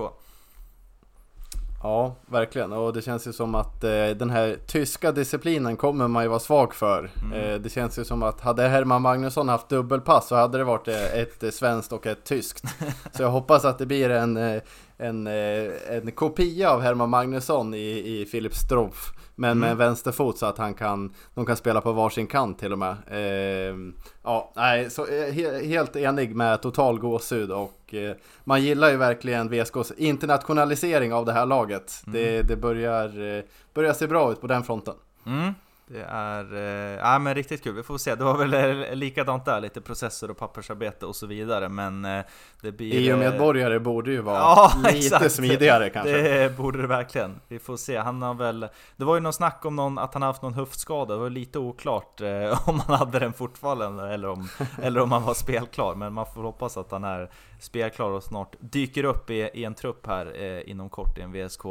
[1.84, 2.74] Ja, verkligen.
[2.74, 6.40] Och det känns ju som att eh, den här tyska disciplinen kommer man ju vara
[6.40, 7.12] svag för.
[7.24, 7.34] Mm.
[7.34, 10.88] Eh, det känns ju som att hade Herman Magnusson haft dubbelpass så hade det varit
[10.88, 12.64] eh, ett eh, svenskt och ett tyskt.
[13.12, 14.62] Så jag hoppas att det blir en, eh,
[15.00, 19.14] en, eh, en kopia av Herman Magnusson i, i Filip Stroff.
[19.36, 22.74] Men med en vänsterfot så att han kan, de kan spela på varsin kant till
[22.74, 22.96] och med.
[23.08, 23.76] Eh,
[24.24, 28.98] ja, nej, så eh, he, helt enig med total gåshud och eh, man gillar ju
[28.98, 32.02] verkligen VSKs internationalisering av det här laget.
[32.06, 33.44] Det, det börjar, eh,
[33.74, 34.94] börjar se bra ut på den fronten.
[35.26, 35.54] Mm.
[35.92, 38.16] Det är eh, ja, men riktigt kul, vi får se.
[38.16, 41.70] Det var väl eh, likadant där, lite processor och pappersarbete och så vidare.
[41.70, 42.26] Men eh,
[42.62, 42.94] det blir...
[42.94, 45.32] EU-medborgare borde ju vara ja, lite exakt.
[45.32, 46.22] smidigare kanske.
[46.22, 47.40] Det borde det verkligen.
[47.48, 47.98] Vi får se.
[47.98, 48.68] Han har väl...
[48.96, 51.14] Det var ju någon snack om någon, att han haft någon höftskada.
[51.14, 54.50] Det var lite oklart eh, om han hade den fortfarande eller om,
[54.82, 55.96] eller om han var spelklar.
[55.96, 57.30] Men man får hoppas att han är
[57.60, 61.32] spelklar och snart dyker upp i, i en trupp här eh, inom kort i en
[61.32, 61.64] VSK,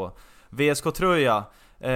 [0.51, 1.45] VSK-tröja.
[1.81, 1.91] Eh,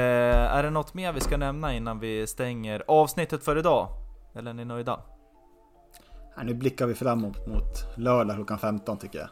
[0.57, 3.89] är det något mer vi ska nämna innan vi stänger avsnittet för idag?
[4.35, 5.01] Eller är ni nöjda?
[6.37, 9.29] Ja, nu blickar vi framåt mot lördag klockan 15 tycker jag.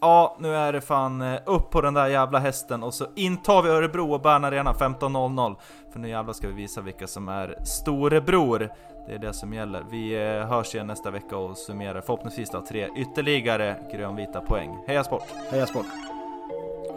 [0.00, 3.62] Ja, nu är det fan eh, upp på den där jävla hästen och så intar
[3.62, 5.56] vi Örebro och Bern Arena 15.00.
[5.92, 8.70] För nu jävlar ska vi visa vilka som är storebror.
[9.06, 9.84] Det är det som gäller.
[9.90, 14.84] Vi eh, hörs igen nästa vecka och summerar förhoppningsvis då tre ytterligare grönvita poäng.
[14.86, 15.24] Heja sport!
[15.50, 15.86] Heja sport!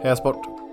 [0.02, 0.67] Heja sport!